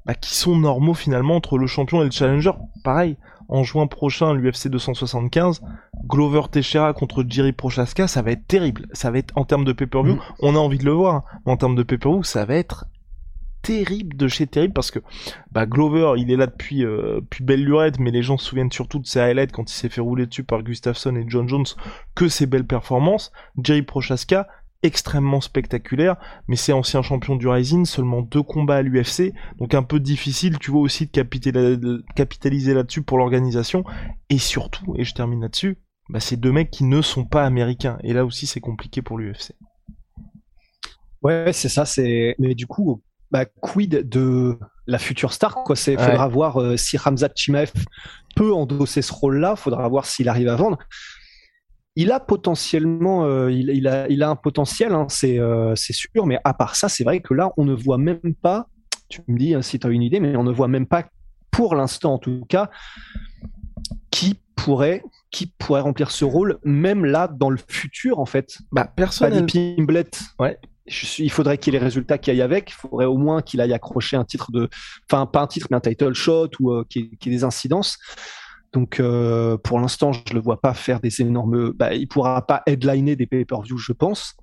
bah, 0.05 0.15
qui 0.15 0.35
sont 0.35 0.57
normaux 0.57 0.93
finalement 0.93 1.37
entre 1.37 1.57
le 1.57 1.65
champion 1.65 2.01
et 2.01 2.05
le 2.05 2.11
challenger. 2.11 2.51
Pareil, 2.83 3.15
en 3.47 3.63
juin 3.63 3.87
prochain, 3.87 4.33
l'UFC 4.33 4.67
275, 4.67 5.61
Glover 6.05 6.41
Teixeira 6.51 6.91
contre 6.91 7.23
Jerry 7.25 7.53
Prochaska, 7.53 8.07
ça 8.09 8.21
va 8.21 8.31
être 8.31 8.45
terrible. 8.47 8.87
Ça 8.91 9.11
va 9.11 9.19
être 9.19 9.31
en 9.37 9.45
termes 9.45 9.63
de 9.63 9.71
pay-per-view, 9.71 10.15
mm. 10.15 10.21
on 10.41 10.55
a 10.55 10.59
envie 10.59 10.77
de 10.77 10.85
le 10.85 10.91
voir. 10.91 11.15
Hein. 11.15 11.23
en 11.45 11.55
termes 11.55 11.75
de 11.75 11.83
pay-per-view, 11.83 12.23
ça 12.23 12.43
va 12.43 12.55
être 12.55 12.85
terrible 13.63 14.15
de 14.15 14.27
chez 14.27 14.45
terrible 14.45 14.73
parce 14.73 14.91
que 14.91 14.99
bah, 15.51 15.65
Glover 15.65 16.13
il 16.17 16.29
est 16.29 16.35
là 16.35 16.45
depuis, 16.45 16.85
euh, 16.85 17.21
belle 17.39 17.63
lurette 17.63 17.99
mais 17.99 18.11
les 18.11 18.21
gens 18.21 18.37
se 18.37 18.45
souviennent 18.45 18.71
surtout 18.71 18.99
de 18.99 19.07
ses 19.07 19.19
highlights 19.19 19.51
quand 19.51 19.71
il 19.71 19.73
s'est 19.73 19.89
fait 19.89 20.01
rouler 20.01 20.27
dessus 20.27 20.43
par 20.43 20.61
Gustafsson 20.61 21.15
et 21.15 21.25
John 21.27 21.49
Jones 21.49 21.65
que 22.13 22.27
ses 22.27 22.45
belles 22.45 22.67
performances 22.67 23.31
Jerry 23.63 23.81
Prochaska 23.81 24.47
extrêmement 24.83 25.39
spectaculaire 25.39 26.17
mais 26.47 26.57
c'est 26.57 26.73
ancien 26.73 27.01
champion 27.01 27.37
du 27.37 27.47
Rising 27.47 27.85
seulement 27.85 28.21
deux 28.21 28.43
combats 28.43 28.75
à 28.75 28.81
l'UFC 28.81 29.33
donc 29.57 29.73
un 29.73 29.83
peu 29.83 29.99
difficile 29.99 30.59
tu 30.59 30.69
vois 30.69 30.81
aussi 30.81 31.07
de 31.07 32.03
capitaliser 32.15 32.73
là-dessus 32.73 33.01
pour 33.01 33.17
l'organisation 33.17 33.85
et 34.29 34.37
surtout 34.37 34.93
et 34.97 35.05
je 35.05 35.13
termine 35.13 35.41
là-dessus 35.41 35.77
bah, 36.09 36.19
c'est 36.19 36.35
deux 36.35 36.51
mecs 36.51 36.69
qui 36.69 36.83
ne 36.83 37.01
sont 37.01 37.23
pas 37.23 37.45
américains 37.45 37.97
et 38.03 38.11
là 38.11 38.25
aussi 38.25 38.45
c'est 38.45 38.59
compliqué 38.59 39.01
pour 39.01 39.17
l'UFC 39.17 39.53
Ouais, 41.23 41.53
c'est 41.53 41.69
ça. 41.69 41.85
C'est 41.85 42.35
mais 42.37 42.53
du 42.53 42.67
coup, 42.67 43.01
bah, 43.33 43.45
quid 43.45 44.07
de 44.07 44.57
la 44.87 44.99
future 44.99 45.33
star 45.33 45.55
quoi 45.65 45.75
c'est 45.75 45.97
faudra 45.97 46.27
voir 46.27 46.61
euh, 46.61 46.77
si 46.77 46.97
Ramzat 46.97 47.31
Chimaev 47.35 47.71
peut 48.35 48.53
endosser 48.53 49.01
ce 49.01 49.11
rôle-là 49.11 49.55
faudra 49.55 49.87
voir 49.89 50.05
s'il 50.05 50.29
arrive 50.29 50.47
à 50.47 50.55
vendre 50.55 50.77
il 51.95 52.11
a 52.11 52.19
potentiellement, 52.19 53.25
euh, 53.25 53.51
il, 53.51 53.87
a, 53.87 54.09
il 54.09 54.23
a 54.23 54.29
un 54.29 54.35
potentiel, 54.35 54.93
hein, 54.93 55.05
c'est 55.09 55.39
euh, 55.39 55.75
c'est 55.75 55.93
sûr, 55.93 56.25
mais 56.25 56.39
à 56.43 56.53
part 56.53 56.75
ça, 56.75 56.89
c'est 56.89 57.03
vrai 57.03 57.19
que 57.19 57.33
là, 57.33 57.51
on 57.57 57.65
ne 57.65 57.73
voit 57.73 57.99
même 57.99 58.33
pas, 58.41 58.67
tu 59.09 59.21
me 59.27 59.37
dis 59.37 59.53
hein, 59.53 59.61
si 59.61 59.79
tu 59.79 59.85
as 59.85 59.91
une 59.91 60.01
idée, 60.01 60.19
mais 60.19 60.35
on 60.35 60.43
ne 60.43 60.51
voit 60.51 60.67
même 60.67 60.87
pas, 60.87 61.05
pour 61.51 61.75
l'instant 61.75 62.15
en 62.15 62.17
tout 62.17 62.45
cas, 62.49 62.71
qui 64.09 64.39
pourrait, 64.55 65.03
qui 65.29 65.47
pourrait 65.47 65.81
remplir 65.81 66.09
ce 66.09 66.25
rôle, 66.25 66.59
même 66.63 67.05
là, 67.05 67.27
dans 67.27 67.49
le 67.49 67.59
futur, 67.67 68.19
en 68.19 68.25
fait. 68.25 68.57
Bah, 68.71 68.85
personnellement. 68.95 69.45
Pimblet, 69.45 70.09
ouais. 70.39 70.57
Il 70.85 71.31
faudrait 71.31 71.57
qu'il 71.57 71.73
y 71.73 71.75
ait 71.75 71.79
les 71.79 71.85
résultats 71.85 72.17
qui 72.17 72.31
aillent 72.31 72.41
avec. 72.41 72.71
Il 72.71 72.73
faudrait 72.73 73.05
au 73.05 73.17
moins 73.17 73.41
qu'il 73.41 73.61
aille 73.61 73.73
accrocher 73.73 74.17
un 74.17 74.25
titre 74.25 74.51
de, 74.51 74.69
enfin 75.09 75.25
pas 75.25 75.41
un 75.41 75.47
titre 75.47 75.67
mais 75.71 75.77
un 75.77 75.81
title 75.81 76.13
shot 76.13 76.49
ou 76.59 76.71
euh, 76.71 76.85
qu'il 76.89 77.09
ait 77.13 77.29
des 77.29 77.43
incidences. 77.43 77.97
Donc 78.73 78.99
euh, 78.99 79.57
pour 79.57 79.79
l'instant, 79.79 80.11
je 80.11 80.33
le 80.33 80.39
vois 80.39 80.59
pas 80.59 80.73
faire 80.73 80.99
des 80.99 81.21
énormes. 81.21 81.71
Bah, 81.71 81.93
il 81.93 82.07
pourra 82.07 82.45
pas 82.45 82.63
headliner 82.65 83.15
des 83.15 83.27
pay-per-view, 83.27 83.77
je 83.77 83.93
pense. 83.93 84.35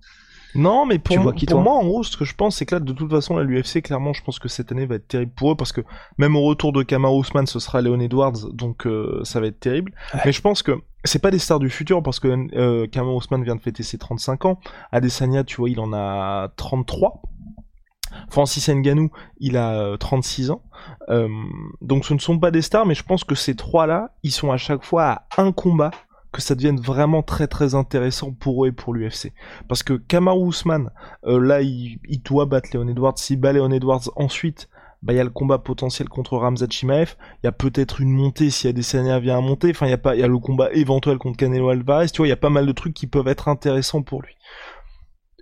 Non, 0.54 0.86
mais 0.86 0.98
pour, 0.98 1.18
moi, 1.18 1.74
en 1.74 1.84
gros, 1.84 2.02
ce 2.02 2.16
que 2.16 2.24
je 2.24 2.34
pense, 2.34 2.56
c'est 2.56 2.66
que 2.66 2.74
là, 2.74 2.80
de 2.80 2.92
toute 2.92 3.10
façon, 3.10 3.36
la 3.36 3.44
l'UFC, 3.44 3.82
clairement, 3.82 4.12
je 4.12 4.22
pense 4.22 4.38
que 4.38 4.48
cette 4.48 4.72
année 4.72 4.86
va 4.86 4.96
être 4.96 5.06
terrible 5.06 5.32
pour 5.32 5.52
eux 5.52 5.56
parce 5.56 5.72
que 5.72 5.82
même 6.18 6.36
au 6.36 6.42
retour 6.42 6.72
de 6.72 6.82
Kamar 6.82 7.14
Ousmane, 7.14 7.46
ce 7.46 7.58
sera 7.58 7.80
Leon 7.80 8.00
Edwards, 8.00 8.52
donc 8.52 8.86
euh, 8.86 9.20
ça 9.24 9.40
va 9.40 9.46
être 9.46 9.60
terrible. 9.60 9.92
Mais 10.24 10.32
je 10.32 10.40
pense 10.40 10.62
que 10.62 10.72
c'est 11.04 11.20
pas 11.20 11.30
des 11.30 11.38
stars 11.38 11.60
du 11.60 11.70
futur 11.70 12.02
parce 12.02 12.20
que 12.20 12.28
euh, 12.56 12.86
Kamar 12.86 13.14
Ousmane 13.14 13.44
vient 13.44 13.56
de 13.56 13.60
fêter 13.60 13.82
ses 13.82 13.98
35 13.98 14.44
ans. 14.44 14.60
Adesanya, 14.92 15.44
tu 15.44 15.56
vois, 15.56 15.70
il 15.70 15.80
en 15.80 15.92
a 15.92 16.48
33. 16.56 17.22
Francis 18.28 18.68
Nganou, 18.68 19.10
il 19.38 19.56
a 19.56 19.96
36 19.98 20.50
euh, 20.50 20.54
ans. 20.54 20.62
Euh, 21.08 21.28
donc 21.80 22.04
ce 22.04 22.14
ne 22.14 22.18
sont 22.18 22.38
pas 22.38 22.50
des 22.50 22.62
stars, 22.62 22.86
mais 22.86 22.94
je 22.94 23.02
pense 23.02 23.24
que 23.24 23.34
ces 23.34 23.54
trois-là, 23.54 24.12
ils 24.22 24.32
sont 24.32 24.50
à 24.50 24.56
chaque 24.56 24.84
fois 24.84 25.04
à 25.04 25.26
un 25.38 25.52
combat 25.52 25.90
que 26.32 26.40
ça 26.40 26.54
devienne 26.54 26.80
vraiment 26.80 27.22
très 27.22 27.46
très 27.46 27.74
intéressant 27.74 28.32
pour 28.32 28.64
eux 28.64 28.68
et 28.68 28.72
pour 28.72 28.94
l'UFC. 28.94 29.32
Parce 29.68 29.82
que 29.82 29.94
Kamaru 29.94 30.48
Usman, 30.48 30.90
euh, 31.26 31.40
là, 31.40 31.62
il, 31.62 31.98
doit 32.24 32.46
battre 32.46 32.70
Leon 32.72 32.88
Edwards. 32.88 33.18
S'il 33.18 33.40
bat 33.40 33.52
Leon 33.52 33.70
Edwards 33.70 34.10
ensuite, 34.16 34.68
bah 35.02 35.12
il 35.12 35.16
y 35.16 35.20
a 35.20 35.24
le 35.24 35.30
combat 35.30 35.58
potentiel 35.58 36.08
contre 36.08 36.36
Ramzat 36.36 36.68
Chimaev. 36.70 37.16
Il 37.42 37.46
y 37.46 37.48
a 37.48 37.52
peut-être 37.52 38.00
une 38.00 38.10
montée 38.10 38.50
s'il 38.50 38.68
y 38.68 38.70
a 38.70 38.72
des 38.72 38.82
Sania 38.82 39.18
vient 39.18 39.38
à 39.38 39.40
monter. 39.40 39.70
Enfin, 39.70 39.86
il 39.86 39.90
y 39.90 39.94
a 39.94 39.98
pas, 39.98 40.14
il 40.14 40.20
y 40.20 40.24
a 40.24 40.28
le 40.28 40.38
combat 40.38 40.70
éventuel 40.72 41.18
contre 41.18 41.38
Canelo 41.38 41.68
Alvarez. 41.68 42.08
Tu 42.08 42.18
vois, 42.18 42.26
il 42.26 42.30
y 42.30 42.34
a 42.34 42.36
pas 42.36 42.50
mal 42.50 42.66
de 42.66 42.72
trucs 42.72 42.94
qui 42.94 43.06
peuvent 43.06 43.28
être 43.28 43.48
intéressants 43.48 44.02
pour 44.02 44.22
lui 44.22 44.36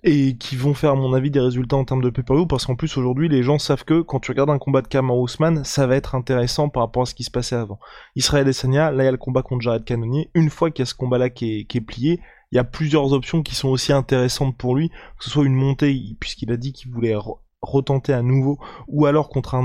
et 0.04 0.36
qui 0.36 0.56
vont 0.56 0.74
faire 0.74 0.92
à 0.92 0.94
mon 0.94 1.12
avis 1.12 1.30
des 1.30 1.40
résultats 1.40 1.76
en 1.76 1.84
termes 1.84 2.02
de 2.02 2.10
pay-per-view 2.10 2.46
parce 2.46 2.66
qu'en 2.66 2.76
plus 2.76 2.96
aujourd'hui 2.96 3.28
les 3.28 3.42
gens 3.42 3.58
savent 3.58 3.84
que 3.84 4.00
quand 4.00 4.20
tu 4.20 4.30
regardes 4.30 4.50
un 4.50 4.58
combat 4.58 4.82
de 4.82 4.88
Kamar 4.88 5.16
Ousmane 5.16 5.64
ça 5.64 5.86
va 5.86 5.96
être 5.96 6.14
intéressant 6.14 6.68
par 6.68 6.84
rapport 6.84 7.02
à 7.02 7.06
ce 7.06 7.14
qui 7.14 7.24
se 7.24 7.30
passait 7.30 7.56
avant. 7.56 7.78
Israël 8.16 8.42
Adesanya, 8.42 8.90
là 8.90 9.02
il 9.04 9.06
y 9.06 9.08
a 9.08 9.12
le 9.12 9.18
combat 9.18 9.42
contre 9.42 9.62
Jared 9.62 9.84
Cannonier, 9.84 10.30
une 10.34 10.50
fois 10.50 10.70
qu'il 10.70 10.82
y 10.82 10.84
a 10.84 10.86
ce 10.86 10.94
combat 10.94 11.18
là 11.18 11.30
qui 11.30 11.66
est, 11.68 11.80
plié, 11.80 12.20
il 12.52 12.56
y 12.56 12.58
a 12.58 12.64
plusieurs 12.64 13.12
options 13.12 13.42
qui 13.42 13.54
sont 13.54 13.68
aussi 13.68 13.92
intéressantes 13.92 14.56
pour 14.56 14.74
lui, 14.74 14.88
que 14.88 15.24
ce 15.24 15.30
soit 15.30 15.44
une 15.44 15.54
montée 15.54 16.16
puisqu'il 16.20 16.52
a 16.52 16.56
dit 16.56 16.72
qu'il 16.72 16.90
voulait 16.90 17.16
retenter 17.60 18.12
à 18.12 18.22
nouveau 18.22 18.58
ou 18.86 19.06
alors 19.06 19.28
contre 19.28 19.60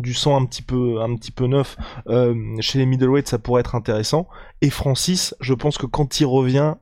du 0.00 0.14
sang 0.14 0.40
un 0.40 0.46
petit 0.46 0.62
peu 0.62 1.00
un 1.00 1.14
petit 1.14 1.30
peu 1.30 1.46
neuf 1.46 1.76
euh, 2.08 2.34
chez 2.58 2.80
les 2.80 2.86
middleweight 2.86 3.28
ça 3.28 3.38
pourrait 3.38 3.60
être 3.60 3.76
intéressant 3.76 4.26
et 4.62 4.68
Francis 4.70 5.32
je 5.38 5.54
pense 5.54 5.78
que 5.78 5.86
quand 5.86 6.18
il 6.18 6.26
revient 6.26 6.74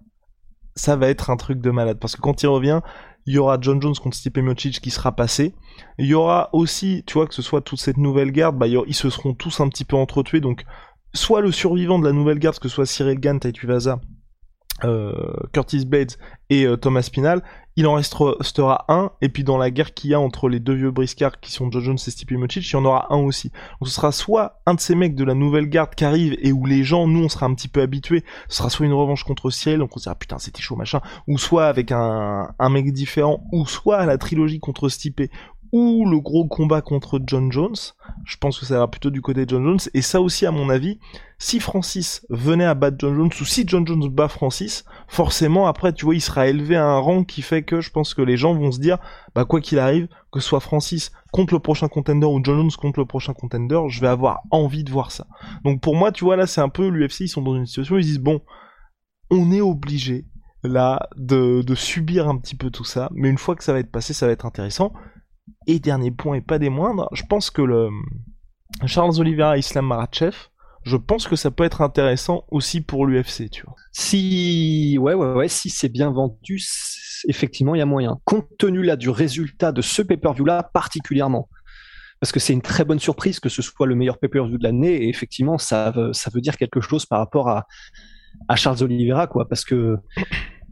ça 0.77 0.97
va 0.97 1.09
être 1.09 1.31
un 1.31 1.37
truc 1.37 1.61
de 1.61 1.71
malade. 1.71 1.99
Parce 2.01 2.17
que 2.17 2.21
quand 2.21 2.43
il 2.43 2.49
revient, 2.49 2.81
il 3.27 3.35
y 3.35 3.39
aura 3.39 3.59
John 3.61 3.81
Jones 3.81 3.95
contre 3.95 4.17
Stipe 4.17 4.39
Miocic 4.39 4.81
qui 4.81 4.91
sera 4.91 5.13
passé. 5.13 5.55
Il 5.99 6.07
y 6.07 6.15
aura 6.15 6.51
aussi, 6.53 7.05
tu 7.07 7.15
vois, 7.15 7.27
que 7.27 7.35
ce 7.35 7.43
soit 7.43 7.61
toute 7.61 7.81
cette 7.81 7.97
nouvelle 7.97 8.33
garde, 8.33 8.59
bah, 8.59 8.67
ils 8.67 8.95
se 8.95 9.11
seront 9.11 9.35
tous 9.35 9.61
un 9.61 9.69
petit 9.69 9.85
peu 9.85 9.97
entretués. 9.97 10.41
Donc, 10.41 10.65
soit 11.15 11.41
le 11.41 11.53
survivant 11.53 11.99
de 11.99 12.05
la 12.05 12.13
nouvelle 12.13 12.39
garde, 12.39 12.59
que 12.59 12.69
ce 12.69 12.75
soit 12.75 12.87
Cyril 12.87 13.19
Gann, 13.19 13.39
Taitu 13.39 13.67
Vaza, 13.67 14.01
Curtis 15.53 15.87
Blades 15.87 16.13
et 16.51 16.65
euh, 16.67 16.77
Thomas 16.77 17.03
Spinal, 17.03 17.43
il 17.77 17.87
en 17.89 17.95
restera 17.95 18.85
un, 18.89 19.11
et 19.21 19.29
puis 19.29 19.43
dans 19.43 19.59
la 19.59 19.71
guerre 19.71 19.95
qu'il 19.95 20.11
y 20.11 20.15
a 20.15 20.21
entre 20.21 20.49
les 20.49 20.61
deux 20.61 20.75
vieux 20.75 20.93
briscards 20.93 21.41
qui 21.41 21.51
sont 21.51 21.71
John 21.73 21.83
Jones 21.83 21.99
et 22.07 22.11
Stipe 22.11 22.31
Miocic, 22.31 22.69
il 22.69 22.73
y 22.73 22.77
en 22.77 22.85
aura 22.85 23.13
un 23.13 23.19
aussi. 23.19 23.51
Donc 23.81 23.89
ce 23.89 23.95
sera 23.95 24.13
soit 24.13 24.61
un 24.67 24.75
de 24.75 24.81
ces 24.81 24.95
mecs 24.95 25.17
de 25.17 25.25
la 25.25 25.35
nouvelle 25.35 25.69
garde 25.69 25.95
qui 25.95 26.05
arrive 26.05 26.37
et 26.41 26.53
où 26.53 26.67
les 26.67 26.85
gens, 26.85 27.09
nous, 27.09 27.25
on 27.25 27.29
sera 27.29 27.47
un 27.47 27.55
petit 27.55 27.67
peu 27.67 27.83
habitués, 27.83 28.23
ce 28.49 28.59
sera 28.59 28.71
soit 28.71 28.87
une 28.87 28.93
revanche 28.93 29.25
contre 29.25 29.51
Cyril, 29.51 29.79
donc 29.79 29.97
on 29.97 29.99
se 29.99 30.05
dira 30.05 30.15
putain 30.15 30.39
c'était 30.39 30.63
chaud 30.63 30.77
machin, 30.77 31.01
ou 31.27 31.37
soit 31.37 31.67
avec 31.67 31.91
un, 31.91 32.55
un 32.59 32.69
mec 32.69 32.93
différent, 32.93 33.45
ou 33.53 33.67
soit 33.67 34.07
la 34.07 34.19
trilogie 34.19 34.61
contre 34.61 34.89
Stipe, 34.89 35.23
ou 35.75 36.09
le 36.09 36.21
gros 36.21 36.47
combat 36.47 36.83
contre 36.83 37.21
John 37.27 37.51
Jones. 37.51 37.75
Je 38.25 38.37
pense 38.37 38.61
que 38.61 38.65
ça 38.65 38.79
va 38.79 38.87
plutôt 38.87 39.11
du 39.11 39.21
côté 39.21 39.45
de 39.45 39.51
John 39.51 39.65
Jones. 39.65 39.81
Et 39.93 40.03
ça 40.03 40.21
aussi, 40.21 40.47
à 40.47 40.53
mon 40.53 40.71
avis, 40.71 41.01
si 41.41 41.59
Francis 41.59 42.25
venait 42.31 42.65
à 42.65 42.75
battre 42.75 42.97
John 43.01 43.17
Jones, 43.17 43.31
ou 43.41 43.45
si 43.45 43.65
John 43.67 43.85
Jones 43.85 44.09
bat 44.09 44.29
Francis, 44.29 44.85
forcément, 45.09 45.67
après, 45.67 45.93
tu 45.93 46.05
vois, 46.05 46.15
il 46.15 46.21
sera 46.21 46.47
élevé 46.47 46.77
à 46.77 46.87
un 46.87 46.99
rang 46.99 47.25
qui 47.25 47.43
fait 47.43 47.65
que 47.65 47.81
je 47.81 47.91
pense 47.91 48.15
que 48.15 48.23
les 48.23 48.37
gens 48.37 48.55
vont 48.55 48.71
se 48.71 48.79
dire, 48.79 48.99
bah, 49.35 49.45
quoi 49.45 49.61
qu'il 49.61 49.81
arrive, 49.81 50.07
que 50.31 50.39
ce 50.39 50.47
soit 50.47 50.61
Francis 50.61 51.11
contre 51.33 51.55
le 51.55 51.59
prochain 51.59 51.89
contender 51.89 52.29
ou 52.29 52.41
John 52.45 52.57
Jones 52.57 52.71
contre 52.81 53.01
le 53.01 53.07
prochain 53.07 53.33
contender, 53.33 53.81
je 53.89 54.01
vais 54.01 54.07
avoir 54.07 54.43
envie 54.53 54.85
de 54.85 54.93
voir 54.93 55.11
ça. 55.11 55.27
Donc 55.65 55.81
pour 55.81 55.97
moi, 55.97 56.13
tu 56.13 56.23
vois, 56.23 56.37
là, 56.37 56.47
c'est 56.47 56.61
un 56.61 56.69
peu 56.69 56.87
l'UFC, 56.87 57.23
ils 57.23 57.29
sont 57.29 57.43
dans 57.43 57.57
une 57.57 57.67
situation 57.67 57.97
où 57.97 57.99
ils 57.99 58.05
disent, 58.05 58.21
bon, 58.21 58.43
on 59.29 59.51
est 59.51 59.61
obligé, 59.61 60.25
là, 60.63 61.09
de, 61.17 61.63
de 61.63 61.75
subir 61.75 62.29
un 62.29 62.39
petit 62.39 62.55
peu 62.55 62.71
tout 62.71 62.85
ça, 62.85 63.11
mais 63.13 63.29
une 63.29 63.39
fois 63.39 63.57
que 63.57 63.65
ça 63.65 63.73
va 63.73 63.81
être 63.81 63.91
passé, 63.91 64.15
ça 64.15 64.27
va 64.27 64.33
être 64.33 64.47
intéressant. 64.47 64.93
Et 65.67 65.79
dernier 65.79 66.11
point 66.11 66.37
et 66.37 66.41
pas 66.41 66.59
des 66.59 66.71
moindres, 66.71 67.09
je 67.13 67.23
pense 67.29 67.51
que 67.51 67.63
le 67.63 67.89
Charles 68.87 69.19
Oliveira 69.21 69.59
Islam 69.59 69.87
Maratchev, 69.87 70.35
je 70.85 70.97
pense 70.97 71.27
que 71.27 71.37
ça 71.37 71.51
peut 71.51 71.65
être 71.65 71.81
intéressant 71.81 72.45
aussi 72.51 72.81
pour 72.81 73.07
l'UFC, 73.07 73.51
tu 73.51 73.63
vois. 73.65 73.75
Si, 73.93 74.99
ouais, 75.01 75.15
ouais, 75.15 75.33
ouais, 75.33 75.49
si 75.49 75.71
c'est 75.71 75.89
bien 75.89 76.11
vendu, 76.11 76.63
effectivement, 77.29 77.75
il 77.75 77.79
y 77.79 77.83
a 77.83 77.87
moyen. 77.87 78.21
Compte 78.25 78.49
tenu 78.59 78.83
là 78.83 78.97
du 78.97 79.09
résultat 79.09 79.73
de 79.73 79.81
ce 79.81 80.03
pay-per-view 80.03 80.45
là, 80.45 80.63
particulièrement, 80.63 81.49
parce 82.21 82.33
que 82.33 82.41
c'est 82.41 82.53
une 82.53 82.63
très 82.63 82.85
bonne 82.85 82.99
surprise 82.99 83.41
que 83.41 83.49
ce 83.49 83.63
soit 83.63 83.87
le 83.87 83.95
meilleur 83.95 84.19
pay-per-view 84.19 84.59
de 84.59 84.63
l'année, 84.63 85.05
et 85.05 85.09
effectivement, 85.09 85.59
ça 85.59 85.91
veut, 85.91 86.13
ça 86.13 86.31
veut 86.33 86.41
dire 86.41 86.57
quelque 86.57 86.81
chose 86.81 87.07
par 87.07 87.19
rapport 87.19 87.49
à, 87.49 87.67
à 88.49 88.57
Charles 88.57 88.83
Oliveira, 88.83 89.27
quoi, 89.27 89.49
parce 89.49 89.65
que 89.65 89.97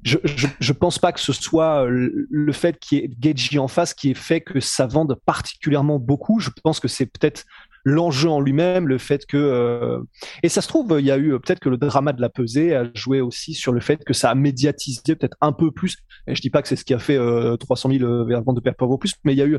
je, 0.03 0.19
je, 0.59 0.73
pense 0.73 0.99
pas 0.99 1.13
que 1.13 1.21
ce 1.21 1.33
soit 1.33 1.87
le 1.89 2.53
fait 2.53 2.79
qu'il 2.79 2.99
y 2.99 3.29
ait 3.29 3.37
Geji 3.37 3.59
en 3.59 3.69
face 3.69 3.95
qui 3.95 4.11
ait 4.11 4.15
fait 4.15 4.41
que 4.41 4.61
ça 4.61 4.87
vende 4.87 5.17
particulièrement 5.27 5.99
beaucoup. 5.99 6.41
Je 6.41 6.51
pense 6.63 6.81
que 6.81 6.89
c'est 6.89 7.07
peut-être 7.07 7.45
l'enjeu 7.85 8.29
en 8.29 8.41
lui-même, 8.41 8.89
le 8.89 8.99
fait 8.99 9.27
que 9.27 9.37
euh, 9.37 10.01
et 10.43 10.49
ça 10.49 10.61
se 10.61 10.69
trouve 10.69 10.97
il 10.99 11.07
y 11.07 11.11
a 11.11 11.19
eu 11.19 11.39
peut-être 11.41 11.61
que 11.61 11.69
le 11.69 11.77
drama 11.77 12.13
de 12.13 12.21
la 12.21 12.29
pesée 12.29 12.75
a 12.75 12.89
joué 12.95 13.21
aussi 13.21 13.55
sur 13.55 13.73
le 13.73 13.81
fait 13.81 14.05
que 14.05 14.13
ça 14.13 14.31
a 14.31 14.35
médiatisé 14.35 15.17
peut-être 15.17 15.37
un 15.41 15.53
peu 15.53 15.71
plus. 15.71 15.99
Et 16.27 16.35
je 16.35 16.41
dis 16.41 16.51
pas 16.51 16.63
que 16.63 16.69
c'est 16.69 16.77
ce 16.77 16.85
qui 16.85 16.95
a 16.95 16.99
fait 16.99 17.19
300 17.59 17.91
000 17.91 18.25
ventes 18.43 18.57
de 18.57 18.61
père 18.61 18.75
pauvre 18.75 18.97
plus, 18.97 19.15
mais 19.25 19.33
il 19.33 19.39
y 19.39 19.43
a 19.43 19.47
eu 19.47 19.59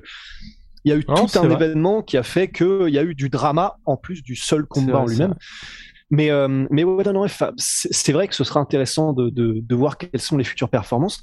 il 0.85 0.89
y 0.89 0.93
a 0.93 0.97
eu 0.97 1.05
tout 1.05 1.39
un 1.39 1.49
événement 1.49 2.01
qui 2.01 2.17
a 2.17 2.23
fait 2.23 2.51
qu'il 2.51 2.89
y 2.89 2.97
a 2.97 3.03
eu 3.03 3.15
du 3.15 3.29
drama 3.29 3.77
en 3.85 3.95
plus 3.95 4.21
du 4.21 4.35
seul 4.35 4.65
combat 4.65 4.99
en 4.99 5.05
lui-même. 5.05 5.35
Mais, 6.09 6.29
euh, 6.29 6.67
mais 6.69 6.83
ouais, 6.83 7.03
non, 7.11 7.25
c'est 7.57 8.11
vrai 8.11 8.27
que 8.27 8.35
ce 8.35 8.43
sera 8.43 8.59
intéressant 8.59 9.13
de, 9.13 9.29
de, 9.29 9.75
voir 9.75 9.97
quelles 9.97 10.21
sont 10.21 10.37
les 10.37 10.43
futures 10.43 10.69
performances. 10.69 11.21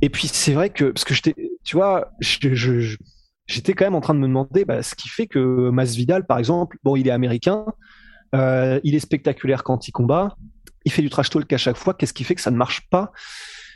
Et 0.00 0.08
puis 0.08 0.28
c'est 0.28 0.52
vrai 0.52 0.70
que, 0.70 0.86
parce 0.86 1.04
que 1.04 1.14
j'étais, 1.14 1.34
tu 1.64 1.76
vois, 1.76 2.12
j'étais 2.20 3.74
quand 3.74 3.84
même 3.84 3.94
en 3.94 4.00
train 4.00 4.14
de 4.14 4.20
me 4.20 4.26
demander 4.26 4.64
bah, 4.64 4.82
ce 4.82 4.94
qui 4.94 5.08
fait 5.08 5.26
que 5.26 5.70
Masvidal, 5.70 6.26
par 6.26 6.38
exemple, 6.38 6.78
bon, 6.82 6.96
il 6.96 7.08
est 7.08 7.10
américain, 7.12 7.66
euh, 8.34 8.80
il 8.84 8.94
est 8.94 9.00
spectaculaire 9.00 9.64
quand 9.64 9.88
il 9.88 9.92
combat, 9.92 10.36
il 10.84 10.92
fait 10.92 11.02
du 11.02 11.10
trash 11.10 11.30
talk 11.30 11.52
à 11.52 11.58
chaque 11.58 11.76
fois, 11.76 11.94
qu'est-ce 11.94 12.14
qui 12.14 12.24
fait 12.24 12.34
que 12.34 12.40
ça 12.40 12.50
ne 12.50 12.56
marche 12.56 12.88
pas? 12.90 13.12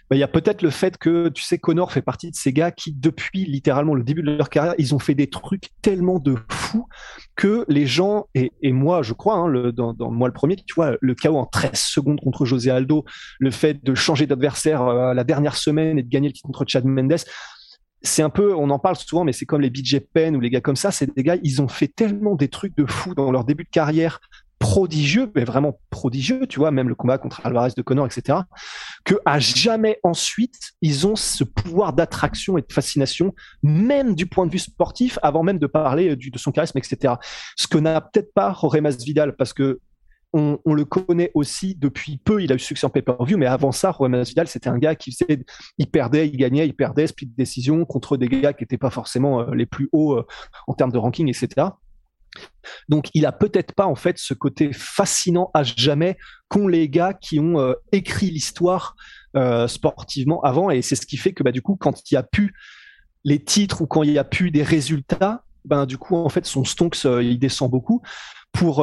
Bah, 0.09 0.17
il 0.17 0.21
y 0.21 0.23
a 0.23 0.29
peut-être 0.29 0.63
le 0.63 0.71
fait 0.71 0.99
que, 0.99 1.29
tu 1.29 1.43
sais, 1.43 1.59
Connor 1.59 1.93
fait 1.93 2.03
partie 2.03 2.31
de 2.31 2.37
ces 2.37 2.53
gars 2.53 2.71
qui, 2.71 2.93
depuis 2.93 3.45
littéralement 3.45 3.95
le 3.95 4.05
début 4.05 4.23
de 4.23 4.31
leur 4.31 4.51
carrière, 4.51 4.75
ils 4.79 4.95
ont 4.95 4.99
fait 4.99 5.15
des 5.15 5.29
trucs 5.29 5.71
tellement 5.83 6.19
de 6.19 6.37
fous 6.49 6.87
que 7.35 7.65
les 7.69 7.87
gens, 7.87 8.27
et, 8.35 8.51
moi, 8.73 9.03
je 9.03 9.13
crois, 9.13 9.35
hein, 9.35 9.49
le, 9.49 9.73
dans, 9.73 9.93
dans, 9.93 10.11
moi 10.11 10.29
le 10.29 10.35
premier, 10.35 10.57
tu 10.57 10.75
vois, 10.75 10.97
le 11.01 11.15
chaos 11.15 11.39
en 11.39 11.47
13 11.47 11.73
secondes 11.75 12.21
contre 12.21 12.45
José 12.45 12.71
Aldo, 12.71 13.05
le 13.41 13.51
fait 13.51 13.83
de 13.83 13.95
changer 13.95 14.27
d'adversaire 14.27 14.83
euh, 14.83 15.15
la 15.15 15.25
dernière 15.25 15.57
semaine 15.57 15.99
et 15.99 16.03
de 16.03 16.09
gagner 16.09 16.29
le 16.29 16.35
titre 16.35 16.47
contre 16.47 16.65
Chad 16.67 16.85
Mendes, 16.85 17.17
c'est 18.03 18.23
un 18.23 18.31
peu, 18.31 18.55
on 18.55 18.71
en 18.71 18.79
parle 18.79 18.97
souvent, 18.97 19.25
mais 19.25 19.33
c'est 19.33 19.47
comme 19.47 19.61
les 19.61 19.71
BJ 19.71 19.99
Penn 20.13 20.37
ou 20.37 20.41
les 20.41 20.51
gars 20.51 20.61
comme 20.61 20.77
ça, 20.77 20.93
c'est 20.93 21.13
des 21.15 21.23
gars, 21.23 21.37
ils 21.43 21.61
ont 21.61 21.69
fait 21.69 21.89
tellement 21.89 22.37
des 22.37 22.49
trucs 22.49 22.77
de 22.77 22.87
fous 22.87 23.15
dans 23.15 23.33
leur 23.33 23.45
début 23.45 23.65
de 23.65 23.71
carrière, 23.71 24.21
prodigieux, 24.59 25.31
mais 25.35 25.45
vraiment 25.45 25.79
prodigieux, 25.91 26.47
tu 26.47 26.59
vois, 26.59 26.71
même 26.71 26.89
le 26.89 26.95
combat 26.95 27.19
contre 27.19 27.45
Alvarez 27.45 27.73
de 27.77 27.83
Connor, 27.83 28.07
etc., 28.07 28.39
que 29.05 29.15
à 29.25 29.39
jamais 29.39 29.99
ensuite, 30.03 30.73
ils 30.81 31.07
ont 31.07 31.17
ce 31.17 31.45
pouvoir 31.45 31.93
d'attraction 31.93 32.57
et 32.59 32.63
de 32.63 32.73
fascination, 32.73 33.35
même 33.63 34.15
du 34.15 34.27
point 34.27 34.47
de 34.47 34.51
vue 34.51 34.59
sportif, 34.59 35.19
avant 35.23 35.43
même 35.43 35.59
de 35.59 35.67
parler 35.67 36.17
de 36.17 36.39
son 36.39 36.53
charisme, 36.53 36.79
etc. 36.79 37.15
Ce 37.57 37.67
que 37.67 37.79
n'a 37.79 38.01
peut-être 38.01 38.33
pas 38.35 38.57
Jorge 38.59 38.79
Masvidal, 38.81 39.37
parce 39.37 39.53
que 39.53 39.81
on, 40.33 40.75
le 40.75 40.85
connaît 40.85 41.31
aussi 41.35 41.75
depuis 41.77 42.19
peu, 42.19 42.43
il 42.43 42.53
a 42.53 42.57
eu 42.57 42.59
succès 42.59 42.87
en 42.87 42.91
pay-per-view, 42.91 43.39
mais 43.39 43.47
avant 43.47 43.73
ça, 43.73 43.95
Jorge 43.97 44.11
Masvidal, 44.11 44.49
c'était 44.49 44.69
un 44.69 44.79
gars 44.79 44.95
qui 44.95 45.13
faisait, 45.13 45.45
il 45.79 45.91
perdait, 45.91 46.29
il 46.29 46.37
gagnait, 46.37 46.67
il 46.67 46.75
perdait, 46.75 47.07
split 47.07 47.33
décision 47.39 47.85
contre 47.85 48.17
des 48.17 48.29
gars 48.29 48.53
qui 48.53 48.63
n'étaient 48.63 48.77
pas 48.77 48.91
forcément 48.91 49.41
euh, 49.41 49.55
les 49.55 49.67
plus 49.67 49.89
hauts 49.93 50.15
euh, 50.15 50.27
en 50.67 50.75
termes 50.75 50.93
de 50.93 50.99
ranking, 50.99 51.29
etc. 51.29 51.69
Donc, 52.89 53.09
il 53.15 53.27
a 53.27 53.33
peut-être 53.33 53.75
pas 53.75 53.87
en 53.87 53.95
fait 53.95 54.19
ce 54.19 54.35
côté 54.35 54.71
fascinant 54.73 55.51
à 55.55 55.63
jamais 55.63 56.17
qu'ont 56.49 56.69
les 56.69 56.89
gars 56.89 57.15
qui 57.15 57.41
ont 57.41 57.59
euh, 57.59 57.75
écrit 57.93 58.31
l'histoire 58.31 58.97
euh, 59.37 59.69
sportivement 59.69 60.41
avant, 60.43 60.71
et 60.71 60.83
c'est 60.83 60.97
ce 60.97 61.07
qui 61.07 61.17
fait 61.17 61.33
que 61.33 61.43
bah, 61.43 61.53
du 61.53 61.63
coup, 61.63 61.77
quand 61.77 62.11
il 62.11 62.15
y 62.15 62.17
a 62.17 62.23
pu 62.23 62.55
les 63.25 63.43
titres 63.43 63.83
ou 63.83 63.87
quand 63.87 64.03
il 64.03 64.13
y 64.13 64.19
a 64.19 64.25
pu 64.25 64.51
des 64.51 64.63
résultats, 64.63 65.43
ben 65.65 65.85
du 65.85 65.99
coup 65.99 66.15
en 66.15 66.29
fait 66.29 66.47
son 66.47 66.63
stonks 66.63 67.05
euh, 67.07 67.25
il 67.25 67.41
descend 67.41 67.71
beaucoup. 67.71 68.01
Pour 68.53 68.77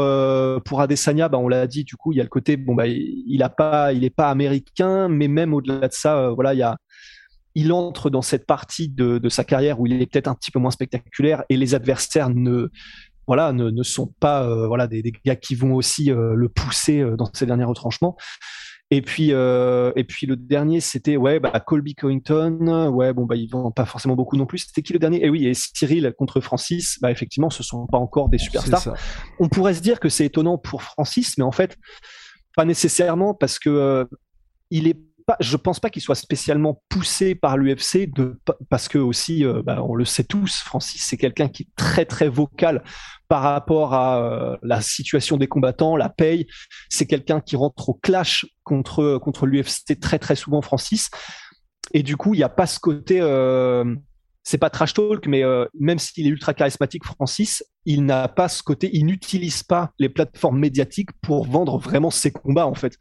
pour 0.65 0.81
Adesanya, 0.81 1.29
ben, 1.29 1.39
on 1.39 1.47
l'a 1.47 1.65
dit, 1.65 1.83
du 1.83 1.95
coup 1.95 2.11
il 2.11 2.17
y 2.17 2.19
a 2.19 2.23
le 2.23 2.29
côté 2.29 2.57
bon 2.57 2.75
bah 2.75 2.85
il 2.87 3.41
a 3.41 3.49
pas 3.49 3.91
il 3.91 4.03
est 4.03 4.11
pas 4.11 4.29
américain, 4.29 5.07
mais 5.07 5.27
même 5.27 5.51
au-delà 5.53 5.87
de 5.87 5.93
ça, 5.93 6.29
voilà 6.29 6.53
il 6.53 6.59
y 6.59 6.63
a 6.63 6.77
il 7.55 7.71
entre 7.71 8.09
dans 8.09 8.21
cette 8.21 8.45
partie 8.45 8.89
de, 8.89 9.17
de 9.17 9.29
sa 9.29 9.43
carrière 9.43 9.79
où 9.79 9.87
il 9.87 10.01
est 10.01 10.05
peut-être 10.05 10.27
un 10.27 10.35
petit 10.35 10.51
peu 10.51 10.59
moins 10.59 10.71
spectaculaire 10.71 11.43
et 11.49 11.57
les 11.57 11.75
adversaires 11.75 12.29
ne 12.29 12.69
voilà, 13.27 13.53
ne, 13.53 13.69
ne 13.69 13.83
sont 13.83 14.13
pas 14.19 14.43
euh, 14.43 14.67
voilà 14.67 14.87
des, 14.87 15.01
des, 15.01 15.13
gars 15.25 15.35
qui 15.35 15.55
vont 15.55 15.73
aussi 15.73 16.11
euh, 16.11 16.33
le 16.35 16.49
pousser 16.49 16.99
euh, 16.99 17.15
dans 17.15 17.29
ses 17.33 17.45
derniers 17.45 17.63
retranchements. 17.63 18.17
Et 18.91 19.01
puis 19.01 19.29
et 19.29 20.03
puis 20.03 20.27
le 20.27 20.35
dernier 20.35 20.79
c'était 20.79 21.17
ouais 21.17 21.39
bah 21.39 21.59
Colby 21.65 21.95
Covington 21.95 22.89
ouais 22.89 23.11
bon 23.11 23.25
bah 23.25 23.35
ils 23.35 23.47
vont 23.47 23.71
pas 23.71 23.85
forcément 23.85 24.15
beaucoup 24.15 24.37
non 24.37 24.45
plus. 24.45 24.59
C'était 24.59 24.83
qui 24.83 24.93
le 24.93 24.99
dernier? 24.99 25.25
Et 25.25 25.29
oui 25.31 25.47
et 25.47 25.55
Cyril 25.55 26.13
contre 26.15 26.41
Francis 26.41 26.99
bah 27.01 27.09
effectivement 27.09 27.49
ce 27.49 27.63
sont 27.63 27.87
pas 27.87 27.97
encore 27.97 28.29
des 28.29 28.37
superstars. 28.37 28.93
On 29.39 29.49
pourrait 29.49 29.73
se 29.73 29.81
dire 29.81 29.99
que 29.99 30.09
c'est 30.09 30.25
étonnant 30.25 30.59
pour 30.59 30.83
Francis 30.83 31.39
mais 31.39 31.43
en 31.43 31.51
fait 31.51 31.75
pas 32.55 32.65
nécessairement 32.65 33.33
parce 33.33 33.57
que 33.57 34.07
il 34.69 34.87
est 34.87 34.99
pas, 35.25 35.37
je 35.39 35.57
pense 35.57 35.79
pas 35.79 35.89
qu'il 35.89 36.01
soit 36.01 36.15
spécialement 36.15 36.81
poussé 36.89 37.35
par 37.35 37.57
l'UFC 37.57 38.09
parce 38.69 38.87
que 38.87 38.97
aussi, 38.97 39.45
euh, 39.45 39.61
bah, 39.63 39.83
on 39.83 39.95
le 39.95 40.05
sait 40.05 40.23
tous, 40.23 40.59
Francis 40.59 41.03
c'est 41.03 41.17
quelqu'un 41.17 41.49
qui 41.49 41.63
est 41.63 41.69
très 41.75 42.05
très 42.05 42.29
vocal 42.29 42.83
par 43.27 43.41
rapport 43.43 43.93
à 43.93 44.19
euh, 44.21 44.57
la 44.61 44.81
situation 44.81 45.37
des 45.37 45.47
combattants, 45.47 45.95
la 45.95 46.09
paye. 46.09 46.47
C'est 46.89 47.05
quelqu'un 47.05 47.41
qui 47.41 47.55
rentre 47.55 47.89
au 47.89 47.93
clash 47.93 48.45
contre 48.63 49.17
contre 49.17 49.45
l'UFC 49.45 49.99
très 49.99 50.19
très 50.19 50.35
souvent, 50.35 50.61
Francis. 50.61 51.09
Et 51.93 52.03
du 52.03 52.17
coup, 52.17 52.33
il 52.33 52.37
n'y 52.37 52.43
a 52.43 52.49
pas 52.49 52.67
ce 52.67 52.79
côté. 52.79 53.19
Euh, 53.21 53.95
c'est 54.43 54.57
pas 54.57 54.69
trash 54.69 54.93
talk, 54.93 55.25
mais 55.25 55.43
euh, 55.43 55.65
même 55.79 55.99
s'il 55.99 56.27
est 56.27 56.29
ultra 56.29 56.53
charismatique, 56.53 57.05
Francis, 57.05 57.63
il 57.85 58.05
n'a 58.05 58.27
pas 58.27 58.49
ce 58.49 58.61
côté, 58.61 58.89
il 58.93 59.05
n'utilise 59.05 59.63
pas 59.63 59.91
les 59.99 60.09
plateformes 60.09 60.59
médiatiques 60.59 61.11
pour 61.21 61.45
vendre 61.45 61.77
vraiment 61.77 62.09
ses 62.09 62.31
combats 62.31 62.67
en 62.67 62.73
fait. 62.73 62.97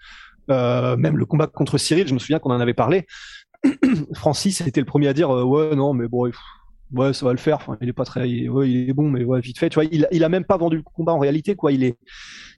Euh, 0.51 0.97
même 0.97 1.17
le 1.17 1.27
combat 1.27 1.47
contre 1.47 1.79
Cyril, 1.79 2.07
je 2.09 2.15
me 2.15 2.19
souviens 2.19 2.39
qu'on 2.39 2.51
en 2.51 2.61
avait 2.61 2.75
parlé. 2.75 3.07
Francis 4.15 4.61
était 4.61 4.81
le 4.81 4.87
premier 4.87 5.09
à 5.09 5.13
dire 5.13 5.31
euh, 5.31 5.45
ouais 5.45 5.77
non 5.77 5.95
mais 5.95 6.09
bon 6.09 6.29
ouais 6.93 7.13
ça 7.13 7.25
va 7.25 7.33
le 7.33 7.39
faire. 7.39 7.67
Il 7.81 7.89
est 7.89 7.93
pas 7.93 8.05
très, 8.05 8.29
il 8.29 8.89
est 8.89 8.93
bon 8.93 9.11
mais 9.11 9.25
ouais 9.25 9.41
vite 9.41 9.59
fait. 9.59 9.71
Tu 9.71 9.75
vois, 9.75 9.85
il, 9.85 10.07
il 10.11 10.25
a 10.25 10.29
même 10.29 10.45
pas 10.45 10.57
vendu 10.57 10.77
le 10.77 10.83
combat 10.83 11.13
en 11.13 11.19
réalité 11.19 11.55
quoi. 11.55 11.73
Il 11.73 11.85
est, 11.85 11.97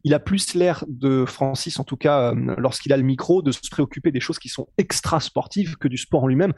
il 0.02 0.14
a 0.14 0.18
plus 0.18 0.54
l'air 0.54 0.84
de 0.88 1.24
Francis 1.24 1.78
en 1.78 1.84
tout 1.84 1.96
cas 1.96 2.32
euh, 2.32 2.54
lorsqu'il 2.58 2.92
a 2.92 2.96
le 2.96 3.02
micro 3.02 3.42
de 3.42 3.52
se 3.52 3.60
préoccuper 3.70 4.10
des 4.10 4.20
choses 4.20 4.38
qui 4.38 4.48
sont 4.48 4.66
extra 4.78 5.20
sportives 5.20 5.76
que 5.76 5.88
du 5.88 5.98
sport 5.98 6.24
en 6.24 6.26
lui-même, 6.26 6.52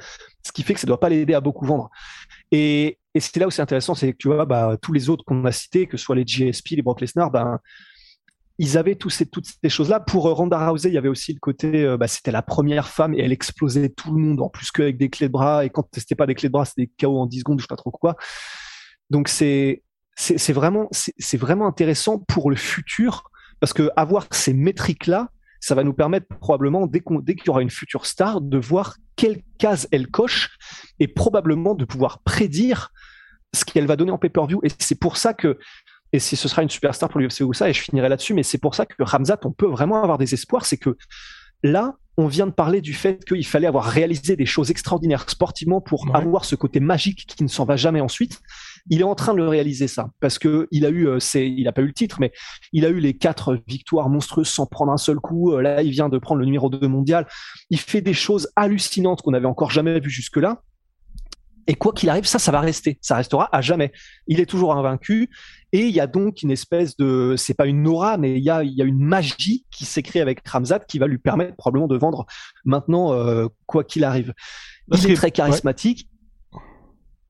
ce 0.44 0.52
qui 0.52 0.62
fait 0.62 0.74
que 0.74 0.80
ça 0.80 0.86
doit 0.86 1.00
pas 1.00 1.08
l'aider 1.08 1.34
à 1.34 1.40
beaucoup 1.40 1.66
vendre. 1.66 1.90
Et, 2.50 2.98
et 3.14 3.20
c'est 3.20 3.36
là 3.38 3.46
où 3.46 3.50
c'est 3.50 3.62
intéressant, 3.62 3.94
c'est 3.94 4.12
que 4.12 4.16
tu 4.16 4.28
vois 4.28 4.46
bah 4.46 4.76
tous 4.80 4.92
les 4.92 5.10
autres 5.10 5.24
qu'on 5.24 5.44
a 5.44 5.52
cités, 5.52 5.86
que 5.86 5.96
ce 5.96 6.04
soit 6.04 6.16
les 6.16 6.24
GSP, 6.24 6.70
les 6.70 6.82
Brock 6.82 7.00
Lesnar, 7.00 7.30
ben 7.30 7.58
ils 8.58 8.78
avaient 8.78 8.94
toutes 8.94 9.12
ces 9.12 9.68
choses-là. 9.68 10.00
Pour 10.00 10.28
euh, 10.28 10.32
Ronda 10.32 10.68
Rousey, 10.68 10.88
il 10.88 10.94
y 10.94 10.98
avait 10.98 11.08
aussi 11.08 11.32
le 11.32 11.40
côté, 11.40 11.84
euh, 11.84 11.96
bah, 11.96 12.08
c'était 12.08 12.30
la 12.30 12.42
première 12.42 12.88
femme 12.88 13.14
et 13.14 13.20
elle 13.20 13.32
explosait 13.32 13.90
tout 13.90 14.12
le 14.14 14.20
monde, 14.20 14.40
en 14.40 14.48
plus 14.48 14.70
qu'avec 14.70 14.96
des 14.96 15.10
clés 15.10 15.26
de 15.28 15.32
bras. 15.32 15.64
Et 15.64 15.70
quand 15.70 15.86
c'était 15.92 16.14
pas 16.14 16.26
des 16.26 16.34
clés 16.34 16.48
de 16.48 16.52
bras, 16.52 16.64
c'était 16.64 16.90
KO 17.00 17.18
en 17.18 17.26
10 17.26 17.40
secondes, 17.40 17.60
je 17.60 17.64
sais 17.64 17.68
pas 17.68 17.76
trop 17.76 17.90
quoi. 17.90 18.16
Donc 19.10 19.28
c'est 19.28 19.82
c'est 20.18 20.54
vraiment 20.54 20.88
c'est 20.90 21.36
vraiment 21.36 21.66
intéressant 21.66 22.18
pour 22.18 22.48
le 22.48 22.56
futur 22.56 23.30
parce 23.60 23.74
que 23.74 23.90
avoir 23.96 24.26
ces 24.30 24.54
métriques 24.54 25.06
là, 25.06 25.28
ça 25.60 25.74
va 25.74 25.84
nous 25.84 25.92
permettre 25.92 26.26
probablement 26.40 26.86
dès 26.86 27.00
qu'il 27.00 27.46
y 27.46 27.50
aura 27.50 27.60
une 27.60 27.70
future 27.70 28.06
star 28.06 28.40
de 28.40 28.56
voir 28.56 28.96
quelle 29.16 29.42
case 29.58 29.88
elle 29.92 30.08
coche 30.08 30.56
et 31.00 31.08
probablement 31.08 31.74
de 31.74 31.84
pouvoir 31.84 32.20
prédire 32.20 32.92
ce 33.54 33.64
qu'elle 33.64 33.86
va 33.86 33.96
donner 33.96 34.10
en 34.10 34.18
pay-per-view. 34.18 34.60
Et 34.62 34.68
c'est 34.78 34.98
pour 34.98 35.16
ça 35.16 35.34
que 35.34 35.58
et 36.12 36.18
si 36.18 36.36
ce 36.36 36.48
sera 36.48 36.62
une 36.62 36.70
superstar 36.70 37.08
pour 37.08 37.20
l'UFC 37.20 37.40
ou 37.42 37.52
ça, 37.52 37.68
et 37.68 37.72
je 37.72 37.82
finirai 37.82 38.08
là-dessus, 38.08 38.34
mais 38.34 38.42
c'est 38.42 38.58
pour 38.58 38.74
ça 38.74 38.86
que 38.86 39.02
Ramzat, 39.02 39.40
on 39.44 39.52
peut 39.52 39.66
vraiment 39.66 40.02
avoir 40.02 40.18
des 40.18 40.34
espoirs, 40.34 40.64
c'est 40.64 40.76
que 40.76 40.96
là, 41.62 41.96
on 42.18 42.28
vient 42.28 42.46
de 42.46 42.52
parler 42.52 42.80
du 42.80 42.94
fait 42.94 43.24
qu'il 43.24 43.46
fallait 43.46 43.66
avoir 43.66 43.84
réalisé 43.84 44.36
des 44.36 44.46
choses 44.46 44.70
extraordinaires 44.70 45.28
sportivement 45.28 45.82
pour 45.82 46.06
avoir 46.16 46.46
ce 46.46 46.54
côté 46.54 46.80
magique 46.80 47.26
qui 47.26 47.42
ne 47.42 47.48
s'en 47.48 47.66
va 47.66 47.76
jamais 47.76 48.00
ensuite. 48.00 48.40
Il 48.88 49.00
est 49.00 49.04
en 49.04 49.14
train 49.14 49.34
de 49.34 49.38
le 49.38 49.48
réaliser 49.48 49.86
ça 49.86 50.10
parce 50.20 50.38
que 50.38 50.66
il 50.70 50.86
a 50.86 50.88
eu, 50.88 51.08
euh, 51.08 51.18
c'est, 51.18 51.46
il 51.46 51.68
a 51.68 51.72
pas 51.72 51.82
eu 51.82 51.86
le 51.86 51.92
titre, 51.92 52.16
mais 52.20 52.32
il 52.72 52.86
a 52.86 52.88
eu 52.88 53.00
les 53.00 53.14
quatre 53.14 53.58
victoires 53.66 54.08
monstrueuses 54.08 54.48
sans 54.48 54.66
prendre 54.66 54.92
un 54.92 54.96
seul 54.96 55.16
coup. 55.16 55.52
Euh, 55.52 55.60
là, 55.60 55.82
il 55.82 55.90
vient 55.90 56.08
de 56.08 56.18
prendre 56.18 56.40
le 56.40 56.46
numéro 56.46 56.70
2 56.70 56.88
mondial. 56.88 57.26
Il 57.68 57.78
fait 57.78 58.00
des 58.00 58.14
choses 58.14 58.48
hallucinantes 58.56 59.20
qu'on 59.20 59.32
n'avait 59.32 59.46
encore 59.46 59.70
jamais 59.70 60.00
vues 60.00 60.08
jusque-là. 60.08 60.62
Et 61.66 61.74
quoi 61.74 61.92
qu'il 61.92 62.08
arrive, 62.08 62.26
ça, 62.26 62.38
ça 62.38 62.52
va 62.52 62.60
rester. 62.60 62.98
Ça 63.00 63.16
restera 63.16 63.48
à 63.52 63.60
jamais. 63.60 63.92
Il 64.26 64.40
est 64.40 64.46
toujours 64.46 64.74
invaincu. 64.74 65.30
Et 65.72 65.86
il 65.86 65.94
y 65.94 66.00
a 66.00 66.06
donc 66.06 66.42
une 66.42 66.50
espèce 66.50 66.96
de, 66.96 67.34
c'est 67.36 67.54
pas 67.54 67.66
une 67.66 67.86
aura, 67.86 68.18
mais 68.18 68.36
il 68.36 68.42
y 68.44 68.50
a, 68.50 68.62
il 68.62 68.72
y 68.72 68.82
a 68.82 68.84
une 68.84 69.02
magie 69.02 69.64
qui 69.70 69.84
s'écrit 69.84 70.20
avec 70.20 70.46
Ramzat 70.46 70.80
qui 70.80 70.98
va 70.98 71.06
lui 71.06 71.18
permettre 71.18 71.56
probablement 71.56 71.88
de 71.88 71.96
vendre 71.96 72.26
maintenant, 72.64 73.12
euh, 73.12 73.48
quoi 73.66 73.84
qu'il 73.84 74.04
arrive. 74.04 74.32
il 74.92 75.10
est 75.10 75.14
très 75.14 75.32
charismatique. 75.32 76.08
Ouais, 76.52 76.60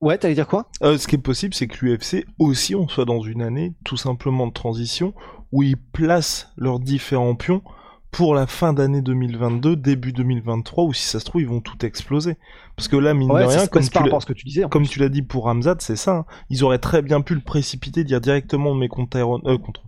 ouais 0.01 0.17
t'allais 0.17 0.35
dire 0.35 0.47
quoi? 0.47 0.69
Euh, 0.83 0.97
Ce 0.97 1.07
qui 1.07 1.15
est 1.15 1.19
possible, 1.19 1.53
c'est 1.53 1.67
que 1.67 1.83
l'UFC 1.83 2.25
aussi, 2.37 2.75
on 2.75 2.87
soit 2.87 3.05
dans 3.05 3.21
une 3.21 3.41
année 3.41 3.73
tout 3.83 3.97
simplement 3.97 4.47
de 4.47 4.53
transition 4.53 5.13
où 5.51 5.63
ils 5.63 5.77
placent 5.77 6.51
leurs 6.57 6.79
différents 6.79 7.35
pions 7.35 7.63
pour 8.11 8.33
la 8.33 8.47
fin 8.47 8.73
d'année 8.73 9.01
2022, 9.01 9.75
début 9.75 10.13
2023, 10.13 10.85
ou 10.85 10.93
si 10.93 11.05
ça 11.05 11.19
se 11.19 11.25
trouve, 11.25 11.41
ils 11.41 11.47
vont 11.47 11.61
tout 11.61 11.85
exploser. 11.85 12.37
Parce 12.75 12.87
que 12.87 12.95
là, 12.95 13.13
mine 13.13 13.29
de 13.29 13.33
rien, 13.33 13.67
comme, 13.67 13.83
tu 13.83 13.99
que 14.27 14.33
tu 14.33 14.45
disais, 14.45 14.63
comme 14.69 14.87
tu 14.87 14.99
l'as 14.99 15.09
dit 15.09 15.21
pour 15.21 15.45
Ramzat, 15.45 15.77
c'est 15.79 15.95
ça. 15.95 16.11
Hein. 16.11 16.25
Ils 16.49 16.63
auraient 16.63 16.79
très 16.79 17.01
bien 17.01 17.21
pu 17.21 17.35
le 17.35 17.41
précipiter, 17.41 18.03
dire 18.03 18.21
directement 18.21 18.73
mais 18.73 18.87
contre 18.87 19.17
Iron, 19.17 19.41
euh, 19.45 19.57
contre 19.57 19.83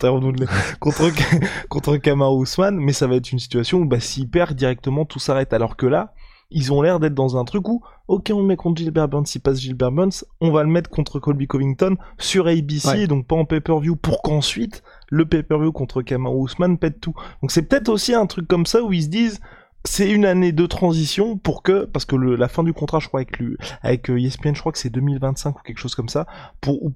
contre 0.80 1.10
contre 1.68 1.96
Kamaru 2.02 2.42
Usman, 2.42 2.76
mais 2.76 2.92
ça 2.92 3.06
va 3.06 3.16
être 3.16 3.32
une 3.32 3.38
situation 3.38 3.78
où 3.78 3.84
bah 3.84 4.00
s'il 4.00 4.28
perd 4.28 4.54
directement 4.54 5.04
tout 5.04 5.18
s'arrête. 5.18 5.52
Alors 5.52 5.76
que 5.76 5.86
là, 5.86 6.14
ils 6.50 6.72
ont 6.72 6.82
l'air 6.82 7.00
d'être 7.00 7.14
dans 7.14 7.36
un 7.36 7.44
truc 7.44 7.68
où, 7.68 7.82
ok, 8.08 8.30
on 8.34 8.40
le 8.40 8.46
met 8.46 8.56
contre 8.56 8.80
Gilbert 8.80 9.08
Burns, 9.08 9.26
s'il 9.26 9.40
passe 9.40 9.60
Gilbert 9.60 9.92
Burns, 9.92 10.24
on 10.40 10.50
va 10.50 10.62
le 10.62 10.68
mettre 10.68 10.90
contre 10.90 11.20
Colby 11.20 11.46
Covington 11.46 11.96
sur 12.18 12.48
ABC, 12.48 13.06
donc 13.06 13.26
pas 13.26 13.36
en 13.36 13.44
pay-per-view, 13.44 13.96
pour 13.96 14.22
qu'ensuite, 14.22 14.82
le 15.08 15.26
pay-per-view 15.26 15.72
contre 15.72 16.02
Kamaru 16.02 16.46
Usman 16.46 16.78
pète 16.78 17.00
tout. 17.00 17.14
Donc 17.42 17.50
c'est 17.50 17.62
peut-être 17.62 17.88
aussi 17.88 18.14
un 18.14 18.26
truc 18.26 18.48
comme 18.48 18.66
ça 18.66 18.82
où 18.82 18.92
ils 18.92 19.04
se 19.04 19.08
disent, 19.08 19.40
c'est 19.84 20.10
une 20.10 20.26
année 20.26 20.52
de 20.52 20.66
transition 20.66 21.38
pour 21.38 21.62
que, 21.62 21.84
parce 21.86 22.04
que 22.04 22.16
le, 22.16 22.36
la 22.36 22.48
fin 22.48 22.62
du 22.62 22.72
contrat, 22.72 22.98
je 22.98 23.08
crois, 23.08 23.20
avec, 23.20 23.38
lui, 23.38 23.56
avec 23.82 24.10
euh, 24.10 24.20
ESPN, 24.20 24.54
je 24.54 24.60
crois 24.60 24.72
que 24.72 24.78
c'est 24.78 24.90
2025 24.90 25.58
ou 25.58 25.62
quelque 25.62 25.78
chose 25.78 25.94
comme 25.94 26.08
ça, 26.08 26.26
pour, 26.60 26.92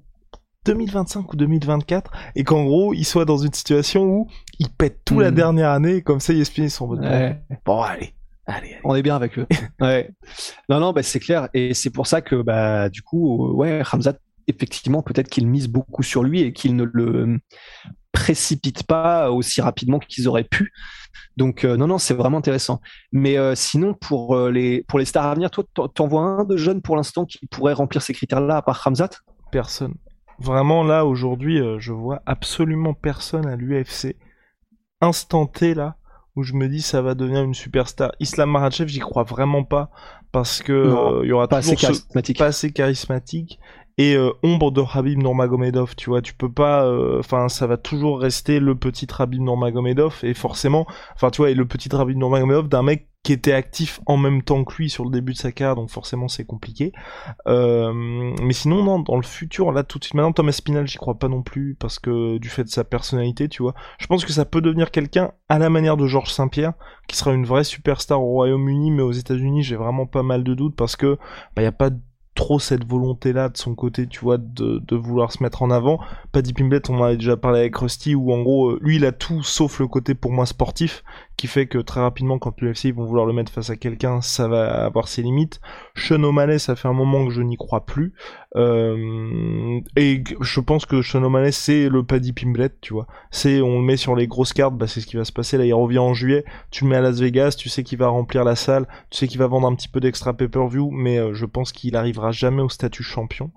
2025 0.65 1.31
ou 1.31 1.35
2024 1.35 2.11
et 2.35 2.43
qu'en 2.43 2.65
gros 2.65 2.93
il 2.93 3.05
soit 3.05 3.25
dans 3.25 3.37
une 3.37 3.53
situation 3.53 4.03
où 4.03 4.27
il 4.59 4.69
pète 4.69 5.01
tout 5.05 5.19
la 5.19 5.31
hmm. 5.31 5.35
dernière 5.35 5.69
année 5.69 6.01
comme 6.01 6.19
ça 6.19 6.33
ESPN 6.33 6.63
ils 6.63 6.71
sont 6.71 6.85
en 6.85 6.87
mode 6.87 7.37
bon 7.65 7.81
allez 7.81 8.15
Allez, 8.47 8.77
On 8.83 8.95
est 8.95 9.01
bien 9.01 9.15
avec 9.15 9.39
eux. 9.39 9.47
ouais. 9.81 10.11
Non, 10.69 10.79
non, 10.79 10.93
bah, 10.93 11.03
c'est 11.03 11.19
clair. 11.19 11.49
Et 11.53 11.73
c'est 11.73 11.89
pour 11.89 12.07
ça 12.07 12.21
que, 12.21 12.35
bah, 12.35 12.89
du 12.89 13.01
coup, 13.01 13.51
ouais, 13.53 13.81
Ramzat, 13.81 14.17
effectivement, 14.47 15.01
peut-être 15.01 15.29
qu'il 15.29 15.47
mise 15.47 15.67
beaucoup 15.67 16.03
sur 16.03 16.23
lui 16.23 16.41
et 16.41 16.53
qu'il 16.53 16.75
ne 16.75 16.83
le 16.83 17.39
précipite 18.11 18.83
pas 18.83 19.31
aussi 19.31 19.61
rapidement 19.61 19.99
qu'ils 19.99 20.27
auraient 20.27 20.45
pu. 20.45 20.71
Donc, 21.37 21.65
euh, 21.65 21.75
non, 21.75 21.87
non, 21.87 21.97
c'est 21.97 22.13
vraiment 22.13 22.37
intéressant. 22.37 22.81
Mais 23.11 23.37
euh, 23.37 23.55
sinon, 23.55 23.93
pour 23.93 24.35
euh, 24.35 24.51
les, 24.51 24.83
pour 24.83 24.99
les 24.99 25.05
stars 25.05 25.25
à 25.25 25.33
venir, 25.33 25.51
toi, 25.51 25.65
t'en 25.93 26.07
vois 26.07 26.21
un 26.21 26.43
de 26.45 26.55
jeune 26.55 26.81
pour 26.81 26.95
l'instant 26.95 27.25
qui 27.25 27.45
pourrait 27.47 27.73
remplir 27.73 28.01
ces 28.01 28.13
critères-là, 28.13 28.57
à 28.57 28.61
part 28.61 28.77
Ramzat 28.77 29.09
Personne. 29.51 29.95
Vraiment, 30.39 30.83
là, 30.83 31.05
aujourd'hui, 31.05 31.61
je 31.77 31.93
vois 31.93 32.21
absolument 32.25 32.93
personne 32.93 33.47
à 33.47 33.55
l'UFC. 33.55 34.17
Instanté, 35.01 35.73
là, 35.73 35.95
où 36.35 36.43
je 36.43 36.53
me 36.53 36.67
dis 36.67 36.81
ça 36.81 37.01
va 37.01 37.15
devenir 37.15 37.43
une 37.43 37.53
superstar. 37.53 38.11
Islam 38.19 38.51
Makhachev, 38.51 38.87
j'y 38.87 38.99
crois 38.99 39.23
vraiment 39.23 39.63
pas 39.63 39.89
parce 40.31 40.61
que 40.61 40.73
euh, 40.73 41.21
il 41.23 41.29
y 41.29 41.31
aura 41.31 41.47
pas 41.47 41.61
toujours 41.61 41.73
assez 41.73 41.85
charismatique. 41.87 42.37
pas 42.37 42.45
assez 42.45 42.71
charismatique 42.71 43.59
et 43.97 44.15
euh, 44.15 44.31
ombre 44.43 44.71
de 44.71 44.81
Habib 44.81 45.19
Nurmagomedov, 45.19 45.95
tu 45.95 46.09
vois, 46.09 46.21
tu 46.21 46.33
peux 46.33 46.51
pas 46.51 46.85
euh, 46.85 47.19
enfin 47.19 47.49
ça 47.49 47.67
va 47.67 47.77
toujours 47.77 48.19
rester 48.19 48.59
le 48.59 48.75
petit 48.75 49.07
Habib 49.17 49.41
Nurmagomedov 49.41 50.19
et 50.23 50.33
forcément 50.33 50.85
enfin 51.15 51.29
tu 51.29 51.37
vois 51.37 51.49
et 51.49 51.55
le 51.55 51.65
petit 51.65 51.93
Habib 51.95 52.17
Nurmagomedov 52.17 52.67
d'un 52.67 52.83
mec 52.83 53.07
qui 53.25 53.33
était 53.33 53.53
actif 53.53 54.01
en 54.05 54.17
même 54.17 54.43
temps 54.43 54.63
que 54.63 54.75
lui 54.75 54.87
sur 54.87 55.03
le 55.03 55.09
début 55.09 55.33
de 55.33 55.37
sa 55.39 55.51
carrière, 55.51 55.75
donc 55.75 55.89
forcément 55.89 56.27
c'est 56.27 56.45
compliqué. 56.45 56.93
Euh, 57.47 57.91
mais 58.43 58.53
sinon, 58.53 58.83
non, 58.83 58.99
dans 58.99 59.15
le 59.15 59.23
futur, 59.23 59.71
là 59.71 59.83
tout 59.83 59.97
de 59.97 60.03
suite, 60.03 60.13
maintenant 60.13 60.31
Thomas 60.31 60.51
Spinal, 60.51 60.87
j'y 60.87 60.97
crois 60.99 61.17
pas 61.17 61.27
non 61.27 61.41
plus, 61.41 61.75
parce 61.79 61.97
que 61.97 62.37
du 62.37 62.49
fait 62.49 62.65
de 62.65 62.69
sa 62.69 62.83
personnalité, 62.83 63.49
tu 63.49 63.63
vois. 63.63 63.73
Je 63.97 64.05
pense 64.05 64.25
que 64.25 64.31
ça 64.31 64.45
peut 64.45 64.61
devenir 64.61 64.91
quelqu'un 64.91 65.31
à 65.49 65.57
la 65.57 65.71
manière 65.71 65.97
de 65.97 66.05
Georges 66.05 66.31
Saint-Pierre, 66.31 66.73
qui 67.07 67.17
sera 67.17 67.33
une 67.33 67.47
vraie 67.47 67.63
superstar 67.63 68.21
au 68.21 68.27
Royaume-Uni, 68.27 68.91
mais 68.91 69.01
aux 69.01 69.11
États-Unis, 69.11 69.63
j'ai 69.63 69.75
vraiment 69.75 70.05
pas 70.05 70.21
mal 70.21 70.43
de 70.43 70.53
doutes, 70.53 70.75
parce 70.75 70.95
que 70.95 71.17
bah, 71.55 71.63
y 71.63 71.65
a 71.65 71.71
pas 71.71 71.89
trop 72.35 72.59
cette 72.59 72.85
volonté-là 72.85 73.49
de 73.49 73.57
son 73.57 73.73
côté, 73.75 74.07
tu 74.07 74.19
vois, 74.19 74.37
de, 74.37 74.95
vouloir 74.95 75.31
se 75.31 75.41
mettre 75.41 75.63
en 75.63 75.71
avant. 75.71 75.99
Paddy 76.31 76.53
Pimblett, 76.53 76.89
on 76.89 76.99
en 76.99 77.03
avait 77.05 77.15
déjà 77.15 77.37
parlé 77.37 77.61
avec 77.61 77.75
Rusty, 77.75 78.13
où 78.13 78.33
en 78.33 78.41
gros, 78.41 78.71
euh, 78.71 78.79
lui, 78.81 78.97
il 78.97 79.05
a 79.05 79.13
tout 79.13 79.41
sauf 79.41 79.79
le 79.79 79.87
côté 79.87 80.13
pour 80.13 80.31
moi 80.31 80.45
sportif, 80.45 81.03
qui 81.37 81.47
fait 81.47 81.67
que 81.67 81.77
très 81.77 81.99
rapidement, 81.99 82.39
quand 82.39 82.61
l'UFC 82.61 82.93
vont 82.93 83.05
vouloir 83.05 83.25
le 83.25 83.33
mettre 83.33 83.51
face 83.51 83.69
à 83.69 83.75
quelqu'un, 83.75 84.21
ça 84.21 84.47
va 84.47 84.85
avoir 84.85 85.07
ses 85.07 85.21
limites. 85.21 85.59
Sean 85.95 86.23
O'Malley, 86.23 86.59
ça 86.59 86.75
fait 86.75 86.87
un 86.87 86.93
moment 86.93 87.25
que 87.25 87.31
je 87.31 87.41
n'y 87.41 87.57
crois 87.57 87.85
plus. 87.85 88.13
Euh, 88.55 89.81
et 89.97 90.23
je 90.39 90.59
pense 90.61 90.85
que 90.85 91.01
Sean 91.01 91.23
O'Malley, 91.23 91.51
c'est 91.51 91.89
le 91.89 92.03
Paddy 92.03 92.31
Pimblett, 92.31 92.79
tu 92.79 92.93
vois. 92.93 93.07
C'est, 93.31 93.61
on 93.61 93.79
le 93.79 93.85
met 93.85 93.97
sur 93.97 94.15
les 94.15 94.27
grosses 94.27 94.53
cartes, 94.53 94.75
bah 94.75 94.87
c'est 94.87 95.01
ce 95.01 95.07
qui 95.07 95.17
va 95.17 95.25
se 95.25 95.33
passer. 95.33 95.57
Là, 95.57 95.65
il 95.65 95.73
revient 95.73 95.99
en 95.99 96.13
juillet, 96.13 96.45
tu 96.71 96.85
le 96.85 96.89
mets 96.89 96.95
à 96.95 97.01
Las 97.01 97.19
Vegas, 97.19 97.55
tu 97.57 97.67
sais 97.67 97.83
qu'il 97.83 97.97
va 97.97 98.07
remplir 98.07 98.45
la 98.45 98.55
salle, 98.55 98.87
tu 99.09 99.17
sais 99.17 99.27
qu'il 99.27 99.39
va 99.39 99.47
vendre 99.47 99.67
un 99.67 99.75
petit 99.75 99.89
peu 99.89 99.99
d'extra 99.99 100.33
pay-per-view, 100.33 100.89
mais 100.91 101.17
euh, 101.17 101.33
je 101.33 101.45
pense 101.45 101.73
qu'il 101.73 101.97
arrivera 101.97 102.31
jamais 102.31 102.61
au 102.61 102.69
statut 102.69 103.03
champion. 103.03 103.51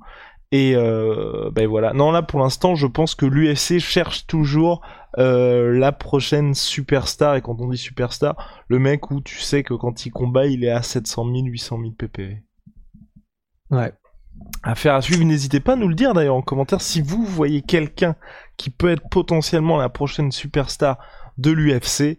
Et 0.50 0.74
euh, 0.74 1.50
ben 1.52 1.66
voilà. 1.66 1.92
Non, 1.92 2.10
là 2.10 2.22
pour 2.22 2.40
l'instant, 2.40 2.74
je 2.74 2.86
pense 2.86 3.14
que 3.14 3.26
l'UFC 3.26 3.78
cherche 3.78 4.26
toujours 4.26 4.80
euh, 5.18 5.78
la 5.78 5.92
prochaine 5.92 6.54
superstar. 6.54 7.36
Et 7.36 7.42
quand 7.42 7.60
on 7.60 7.68
dit 7.68 7.76
superstar, 7.76 8.64
le 8.68 8.78
mec 8.78 9.10
où 9.10 9.20
tu 9.20 9.38
sais 9.38 9.62
que 9.62 9.74
quand 9.74 10.06
il 10.06 10.10
combat, 10.10 10.46
il 10.46 10.64
est 10.64 10.70
à 10.70 10.82
700 10.82 11.24
000, 11.24 11.46
800 11.46 11.78
000 11.80 11.90
ppv. 11.92 12.42
Ouais. 13.70 13.92
Affaire 14.62 14.94
à 14.94 15.02
suivre. 15.02 15.22
N'hésitez 15.24 15.60
pas 15.60 15.74
à 15.74 15.76
nous 15.76 15.88
le 15.88 15.94
dire 15.94 16.14
d'ailleurs 16.14 16.36
en 16.36 16.42
commentaire 16.42 16.80
si 16.80 17.02
vous 17.02 17.24
voyez 17.24 17.60
quelqu'un 17.60 18.16
qui 18.56 18.70
peut 18.70 18.90
être 18.90 19.06
potentiellement 19.10 19.76
la 19.76 19.90
prochaine 19.90 20.32
superstar 20.32 20.98
de 21.36 21.50
l'UFC. 21.50 22.18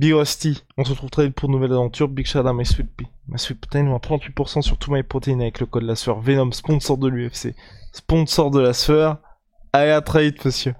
Big 0.00 0.12
Rusty, 0.12 0.64
on 0.76 0.84
se 0.84 0.90
retrouve 0.90 1.10
très 1.10 1.26
vite 1.26 1.36
pour 1.36 1.48
une 1.48 1.54
nouvelle 1.54 1.72
aventure. 1.72 2.08
Big 2.08 2.26
out 2.34 2.46
My 2.52 2.66
Sweet 2.66 2.88
Pea. 2.96 3.13
My 3.26 3.38
Sweet 3.38 3.60
Protein, 3.60 3.84
moins 3.84 3.98
38% 3.98 4.62
sur 4.62 4.78
tout 4.78 4.92
My 4.92 5.02
Protein 5.02 5.40
avec 5.40 5.60
le 5.60 5.66
code 5.66 5.84
la 5.84 5.96
sueur. 5.96 6.20
Venom, 6.20 6.52
sponsor 6.52 6.98
de 6.98 7.08
l'UFC. 7.08 7.54
Sponsor 7.92 8.50
de 8.50 8.60
la 8.60 8.72
sueur. 8.74 9.18
Allez, 9.72 9.90
à 9.90 10.00
très 10.00 10.24
vite, 10.24 10.44
monsieur. 10.44 10.74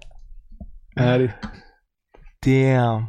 Allez. 0.96 1.30
Damn. 2.42 3.08